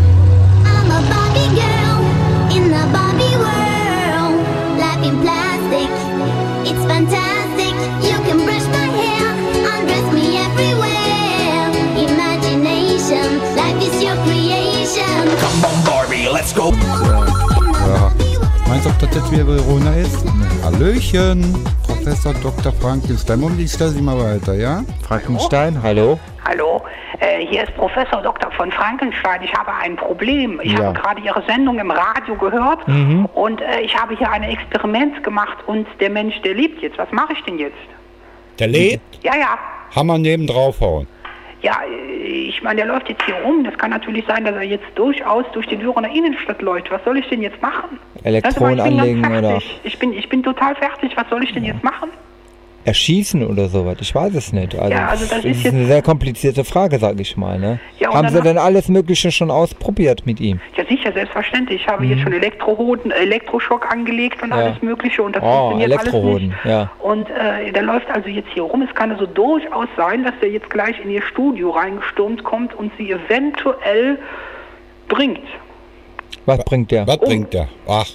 Ob 18.97 19.09
das 19.11 19.15
jetzt 19.15 19.31
wieder 19.31 19.47
Verona 19.47 19.93
ist? 19.95 20.25
Hallöchen, 20.63 21.53
Professor 21.85 22.33
Dr. 22.41 22.71
Frankenstein. 22.73 23.43
Und 23.43 23.59
ich 23.59 23.71
stelle 23.71 23.91
Sie 23.91 24.01
mal 24.01 24.17
weiter, 24.17 24.53
ja? 24.55 24.83
Frankenstein, 25.07 25.81
hallo? 25.81 26.19
Hallo, 26.45 26.81
äh, 27.19 27.45
hier 27.45 27.63
ist 27.63 27.75
Professor 27.75 28.21
Dr. 28.21 28.51
von 28.51 28.71
Frankenstein. 28.71 29.41
Ich 29.43 29.53
habe 29.53 29.71
ein 29.73 29.95
Problem. 29.97 30.59
Ich 30.63 30.73
Ja. 30.73 30.85
habe 30.85 30.99
gerade 30.99 31.21
Ihre 31.21 31.43
Sendung 31.47 31.77
im 31.79 31.91
Radio 31.91 32.35
gehört 32.35 32.79
und 33.33 33.61
äh, 33.61 33.81
ich 33.81 33.95
habe 33.95 34.15
hier 34.17 34.31
ein 34.31 34.43
Experiment 34.43 35.23
gemacht 35.23 35.57
und 35.67 35.85
der 35.99 36.09
Mensch, 36.09 36.41
der 36.41 36.55
lebt 36.55 36.81
jetzt. 36.81 36.97
Was 36.97 37.11
mache 37.11 37.33
ich 37.33 37.43
denn 37.43 37.59
jetzt? 37.59 37.75
Der 38.59 38.67
lebt? 38.67 39.23
Ja, 39.23 39.35
ja. 39.35 39.57
Hammer 39.95 40.17
neben 40.17 40.47
draufhauen. 40.47 41.07
Ja, 41.61 41.79
äh, 41.83 42.47
ich 42.49 42.61
meine, 42.61 42.77
der 42.77 42.85
läuft 42.85 43.09
jetzt 43.09 43.23
hier 43.23 43.35
rum. 43.35 43.63
Das 43.63 43.77
kann 43.77 43.89
natürlich 43.91 44.25
sein, 44.27 44.45
dass 44.45 44.55
er 44.55 44.63
jetzt 44.63 44.85
durchaus 44.95 45.45
durch 45.53 45.67
die 45.67 45.77
Dürener 45.77 46.09
Innenstadt 46.13 46.61
läuft. 46.61 46.91
Was 46.91 47.03
soll 47.03 47.17
ich 47.17 47.27
denn 47.29 47.41
jetzt 47.41 47.61
machen? 47.61 47.99
Ich 48.49 48.55
bin 48.55 48.79
anlegen 48.99 49.21
oder. 49.25 49.61
Ich 49.83 49.99
bin, 49.99 50.13
ich 50.13 50.29
bin 50.29 50.43
total 50.43 50.75
fertig. 50.75 51.15
Was 51.15 51.29
soll 51.29 51.43
ich 51.43 51.53
denn 51.53 51.63
jetzt 51.63 51.83
machen? 51.83 52.09
Erschießen 52.87 53.45
oder 53.45 53.67
sowas? 53.69 53.97
Ich 53.99 54.15
weiß 54.15 54.33
es 54.33 54.53
nicht. 54.53 54.73
Also, 54.75 54.91
Ja, 54.93 55.07
also 55.07 55.25
das 55.25 55.35
das 55.43 55.45
ist 55.45 55.65
ist 55.65 55.73
eine 55.73 55.85
sehr 55.85 56.01
komplizierte 56.01 56.63
Frage, 56.63 56.97
sag 56.99 57.19
ich 57.19 57.35
mal. 57.37 57.59
Ne? 57.59 57.79
Ja, 57.99 58.13
Haben 58.13 58.29
Sie 58.29 58.41
denn 58.41 58.57
alles 58.57 58.87
Mögliche 58.87 59.31
schon 59.31 59.51
ausprobiert 59.51 60.25
mit 60.25 60.39
ihm? 60.39 60.59
Ja, 60.77 60.85
sicher, 60.85 61.11
selbstverständlich. 61.11 61.81
Ich 61.81 61.87
habe 61.87 62.05
jetzt 62.05 62.21
schon 62.21 62.33
Elektrohoden, 62.33 63.11
Elektroschock 63.11 63.91
angelegt 63.91 64.41
und 64.41 64.49
Mhm. 64.49 64.55
Ja. 64.57 64.63
alles 64.65 64.81
Mögliche 64.81 65.21
und 65.21 65.35
das 65.35 65.43
Oh, 65.43 65.69
funktioniert 65.69 65.91
alles 65.91 66.01
Elektrohoden, 66.13 66.47
nicht. 66.47 66.65
ja. 66.65 66.91
Und 66.99 67.29
äh, 67.29 67.71
der 67.73 67.83
läuft 67.83 68.09
also 68.09 68.29
jetzt 68.29 68.49
hier 68.53 68.63
rum. 68.63 68.81
Es 68.81 68.95
kann 68.95 69.11
also 69.11 69.25
durchaus 69.25 69.87
sein, 69.97 70.23
dass 70.23 70.33
der 70.41 70.49
jetzt 70.49 70.69
gleich 70.69 70.95
in 71.03 71.09
ihr 71.11 71.21
Studio 71.21 71.71
reingestürmt 71.71 72.43
kommt 72.43 72.73
und 72.73 72.91
sie 72.97 73.11
eventuell 73.11 74.17
bringt. 75.09 75.41
Was 76.45 76.63
bringt 76.63 76.91
der? 76.91 77.05
Was 77.05 77.17
bringt 77.17 77.53
der? 77.53 77.67
Ach, 77.87 78.05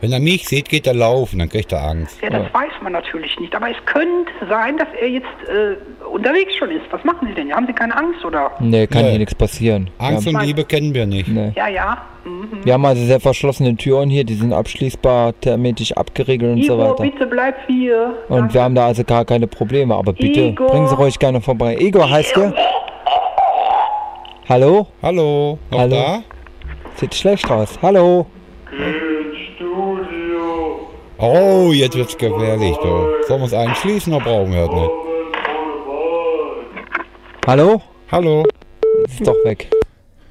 wenn 0.00 0.12
er 0.12 0.20
mich 0.20 0.46
sieht, 0.48 0.68
geht 0.68 0.86
er 0.86 0.94
laufen, 0.94 1.38
dann 1.40 1.48
kriegt 1.48 1.72
er 1.72 1.82
Angst. 1.82 2.20
Ja, 2.22 2.30
das 2.30 2.42
weiß 2.54 2.70
man 2.82 2.92
natürlich 2.92 3.38
nicht. 3.40 3.54
Aber 3.54 3.68
es 3.70 3.76
könnte 3.86 4.30
sein, 4.48 4.76
dass 4.78 4.88
er 5.00 5.08
jetzt 5.08 5.26
äh, 5.48 5.76
unterwegs 6.06 6.54
schon 6.56 6.70
ist. 6.70 6.82
Was 6.90 7.02
machen 7.04 7.26
Sie 7.28 7.34
denn? 7.34 7.52
Haben 7.52 7.66
Sie 7.66 7.72
keine 7.72 7.96
Angst 7.96 8.24
oder? 8.24 8.50
Nee, 8.60 8.86
kann 8.86 9.02
Nee. 9.02 9.10
hier 9.10 9.18
nichts 9.18 9.34
passieren. 9.34 9.90
Angst 9.98 10.26
wir, 10.26 10.34
und 10.38 10.44
Liebe 10.44 10.64
kennen 10.64 10.94
wir 10.94 11.06
nicht. 11.06 11.28
nee. 11.28 11.52
Ja, 11.56 11.68
ja. 11.68 12.02
Mhm. 12.24 12.64
wir 12.64 12.72
haben 12.74 12.84
also 12.84 13.02
sehr 13.04 13.20
verschlossene 13.20 13.74
Türen 13.76 14.10
hier, 14.10 14.24
die 14.24 14.34
sind 14.34 14.52
abschließbar, 14.52 15.32
hermetisch 15.42 15.92
abgeriegelt 15.92 16.56
und 16.56 16.62
so 16.64 16.74
Igor, 16.74 16.90
weiter. 16.90 17.02
bitte 17.04 17.26
bleib 17.26 17.56
hier. 17.66 18.14
Und 18.28 18.38
Danke. 18.38 18.54
wir 18.54 18.62
haben 18.62 18.74
da 18.74 18.86
also 18.86 19.02
gar 19.04 19.24
keine 19.24 19.46
Probleme, 19.46 19.94
aber 19.94 20.12
bitte 20.12 20.40
Igor. 20.40 20.66
bringen 20.68 20.88
Sie 20.88 20.94
ruhig 20.94 21.18
gerne 21.18 21.40
vorbei. 21.40 21.76
Igor 21.80 22.08
heißt 22.10 22.36
der? 22.36 22.52
Hallo? 24.48 24.86
Hallo, 25.02 25.58
noch 25.70 25.78
Hallo? 25.78 25.94
da? 25.96 26.22
Sieht 26.96 27.14
schlecht 27.14 27.50
aus. 27.50 27.78
Hallo? 27.82 28.26
Oh, 31.18 31.72
jetzt 31.72 31.96
wird's 31.96 32.16
gefährlich, 32.16 32.76
du. 32.76 32.88
Sollen 33.26 33.40
wir 33.40 33.44
uns 33.44 33.52
einschließen 33.52 34.12
oder 34.12 34.24
brauchen 34.24 34.52
wir 34.52 34.66
das 34.66 34.74
nicht? 34.74 34.90
Hallo? 37.46 37.82
Hallo, 38.12 38.44
Ist 39.06 39.26
doch 39.26 39.34
weg. 39.44 39.70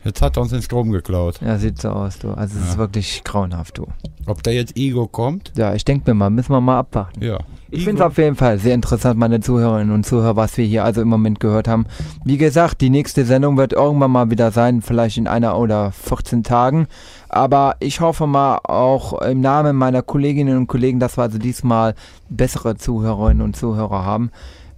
jetzt 0.03 0.21
hat 0.21 0.37
er 0.37 0.41
uns 0.43 0.51
den 0.51 0.61
Strom 0.61 0.91
geklaut. 0.91 1.39
Ja, 1.45 1.57
sieht 1.57 1.79
so 1.81 1.89
aus, 1.89 2.19
du. 2.19 2.29
Also 2.31 2.57
es 2.59 2.69
ist 2.69 2.77
wirklich 2.77 3.23
grauenhaft, 3.23 3.77
du. 3.77 3.87
Ob 4.27 4.41
da 4.43 4.51
jetzt 4.51 4.77
Igor 4.77 5.11
kommt? 5.11 5.51
Ja, 5.57 5.73
ich 5.73 5.83
denke 5.83 6.09
mir 6.09 6.13
mal, 6.15 6.29
müssen 6.29 6.53
wir 6.53 6.61
mal 6.61 6.79
abwarten. 6.79 7.23
Ja. 7.23 7.39
Ich 7.69 7.83
finde 7.83 8.01
es 8.01 8.07
auf 8.07 8.17
jeden 8.17 8.35
Fall 8.35 8.59
sehr 8.59 8.73
interessant, 8.73 9.19
meine 9.19 9.39
Zuhörerinnen 9.41 9.93
und 9.93 10.05
Zuhörer, 10.05 10.35
was 10.35 10.57
wir 10.57 10.65
hier 10.65 10.85
also 10.85 11.01
im 11.01 11.09
Moment 11.09 11.39
gehört 11.39 11.67
haben. 11.67 11.85
Wie 12.23 12.37
gesagt, 12.37 12.81
die 12.81 12.89
nächste 12.89 13.25
Sendung 13.25 13.57
wird 13.57 13.73
irgendwann 13.73 14.11
mal 14.11 14.29
wieder 14.31 14.51
sein, 14.51 14.81
vielleicht 14.81 15.17
in 15.17 15.27
einer 15.27 15.57
oder 15.57 15.91
14 15.91 16.43
Tagen. 16.43 16.87
Aber 17.29 17.75
ich 17.79 17.99
hoffe 17.99 18.25
mal 18.25 18.59
auch 18.63 19.21
im 19.21 19.41
Namen 19.41 19.75
meiner 19.75 20.01
Kolleginnen 20.01 20.57
und 20.57 20.67
Kollegen, 20.67 20.99
dass 20.99 21.17
wir 21.17 21.23
also 21.23 21.37
diesmal 21.37 21.93
bessere 22.29 22.77
Zuhörerinnen 22.77 23.41
und 23.41 23.55
Zuhörer 23.57 24.05
haben. 24.05 24.31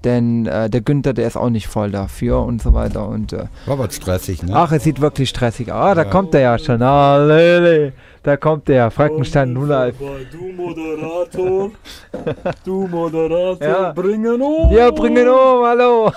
Denn 0.03 0.45
äh, 0.45 0.69
der 0.69 0.81
Günther, 0.81 1.13
der 1.13 1.27
ist 1.27 1.35
auch 1.35 1.49
nicht 1.49 1.67
voll 1.67 1.91
dafür 1.91 2.43
und 2.43 2.61
so 2.61 2.73
weiter. 2.73 3.07
Und 3.07 3.33
äh, 3.33 3.45
War 3.65 3.79
was 3.79 3.95
stressig, 3.95 4.43
ne? 4.43 4.55
ach, 4.55 4.71
es 4.71 4.83
sieht 4.83 5.01
wirklich 5.01 5.29
stressig 5.29 5.71
aus. 5.71 5.91
Ah, 5.91 5.95
da 5.95 6.05
kommt 6.05 6.33
er 6.33 6.41
ja 6.41 6.57
schon. 6.57 6.81
Ah, 6.81 7.17
Lele. 7.17 7.93
Da 8.23 8.35
kommt 8.37 8.67
der 8.67 8.91
Frankenstein 8.91 9.53
0 9.53 9.93
Du 10.31 10.51
Moderator, 10.51 11.71
du 12.65 12.87
Moderator, 12.87 13.67
Ja. 13.67 13.91
bringen 13.93 14.41
um. 14.41 14.71
Ja, 14.71 14.91
bringen 14.91 15.27
um, 15.27 15.65
hallo. 15.65 16.11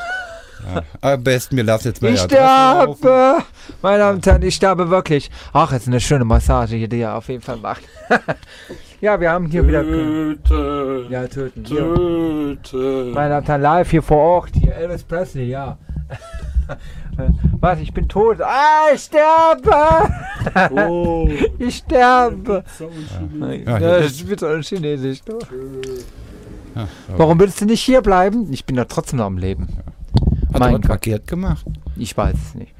Am 1.00 1.22
besten, 1.24 1.56
wir 1.56 1.64
lassen 1.64 1.88
jetzt 1.88 2.02
mal 2.02 2.12
Ich 2.12 2.20
sterbe! 2.20 3.38
Meine 3.82 3.98
Damen 3.98 4.16
und 4.16 4.26
Herren, 4.26 4.42
ich 4.42 4.54
sterbe 4.54 4.90
wirklich. 4.90 5.30
Ach, 5.52 5.72
es 5.72 5.82
ist 5.82 5.88
eine 5.88 6.00
schöne 6.00 6.24
Massage 6.24 6.76
hier, 6.76 6.88
die 6.88 7.00
er 7.00 7.16
auf 7.16 7.28
jeden 7.28 7.42
Fall 7.42 7.56
macht. 7.56 7.82
ja, 9.00 9.18
wir 9.20 9.30
haben 9.30 9.46
hier 9.46 9.66
wieder. 9.66 9.82
Töten, 9.82 11.06
Ja, 11.10 11.26
töten. 11.26 11.64
Hier. 11.64 11.78
töten. 12.62 13.12
Meine 13.12 13.28
Damen 13.30 13.40
und 13.42 13.48
Herren, 13.48 13.62
live 13.62 13.90
hier 13.90 14.02
vor 14.02 14.18
Ort. 14.18 14.50
Hier, 14.54 14.74
Elvis 14.76 15.02
Presley, 15.02 15.48
ja. 15.48 15.78
Was, 17.60 17.78
ich 17.80 17.92
bin 17.92 18.08
tot. 18.08 18.40
Ah, 18.40 18.86
ich 18.94 19.00
sterbe! 19.02 20.10
Oh, 20.74 21.28
Ich 21.58 21.76
sterbe! 21.78 22.64
Ja, 23.40 23.52
Ja, 23.52 23.78
das 23.78 24.12
ist 24.12 24.28
bitte 24.28 24.48
ein 24.48 24.62
Chinesisch. 24.62 25.22
Du. 25.22 25.38
Warum 27.16 27.38
willst 27.38 27.60
du 27.60 27.66
nicht 27.66 27.82
hier 27.82 28.00
bleiben? 28.00 28.52
Ich 28.52 28.64
bin 28.64 28.76
doch 28.76 28.86
trotzdem 28.86 29.18
noch 29.18 29.26
am 29.26 29.38
Leben. 29.38 29.68
Hat 30.48 30.54
er 30.54 30.58
Mein 30.60 30.72
Gott, 30.76 30.86
verkehrt 30.86 31.26
gemacht? 31.26 31.64
ich 31.96 32.16
weiß 32.16 32.34
es 32.34 32.54
nicht. 32.54 32.71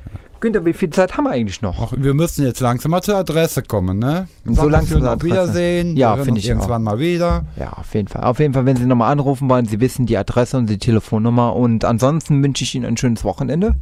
Günther, 0.43 0.65
wie 0.65 0.73
viel 0.73 0.91
Zeit 0.91 1.17
haben 1.17 1.25
wir 1.25 1.31
eigentlich 1.31 1.63
noch? 1.63 1.79
Ach, 1.81 1.93
wir 1.97 2.15
müssen 2.15 2.45
jetzt 2.45 2.59
langsam 2.59 2.91
mal 2.91 3.01
zur 3.01 3.15
Adresse 3.17 3.63
kommen, 3.63 4.01
ne? 4.01 4.27
So 4.45 4.55
Sag 4.55 4.65
mal 4.65 4.71
langsam 4.73 5.01
zur 5.01 5.11
Adresse. 5.11 5.33
Wiedersehen. 5.33 5.97
Ja, 5.97 6.17
finde 6.17 6.41
ich 6.41 6.47
auch. 6.47 6.57
irgendwann 6.57 6.83
mal 6.83 6.99
wieder. 6.99 7.45
Ja, 7.57 7.73
auf 7.75 7.95
jeden 7.95 8.09
Fall. 8.09 8.25
Auf 8.25 8.41
jeden 8.41 8.53
Fall, 8.53 8.67
wenn 8.67 8.77
Sie 8.77 8.85
nochmal 8.85 9.13
anrufen 9.13 9.49
wollen, 9.49 9.67
Sie 9.67 9.79
wissen 9.81 10.05
die 10.05 10.17
Adresse 10.19 10.59
und 10.59 10.69
die 10.69 10.79
Telefonnummer. 10.79 11.55
Und 11.55 11.85
ansonsten 11.85 12.43
wünsche 12.43 12.65
ich 12.65 12.75
Ihnen 12.75 12.85
ein 12.85 12.97
schönes 12.97 13.23
Wochenende. 13.23 13.77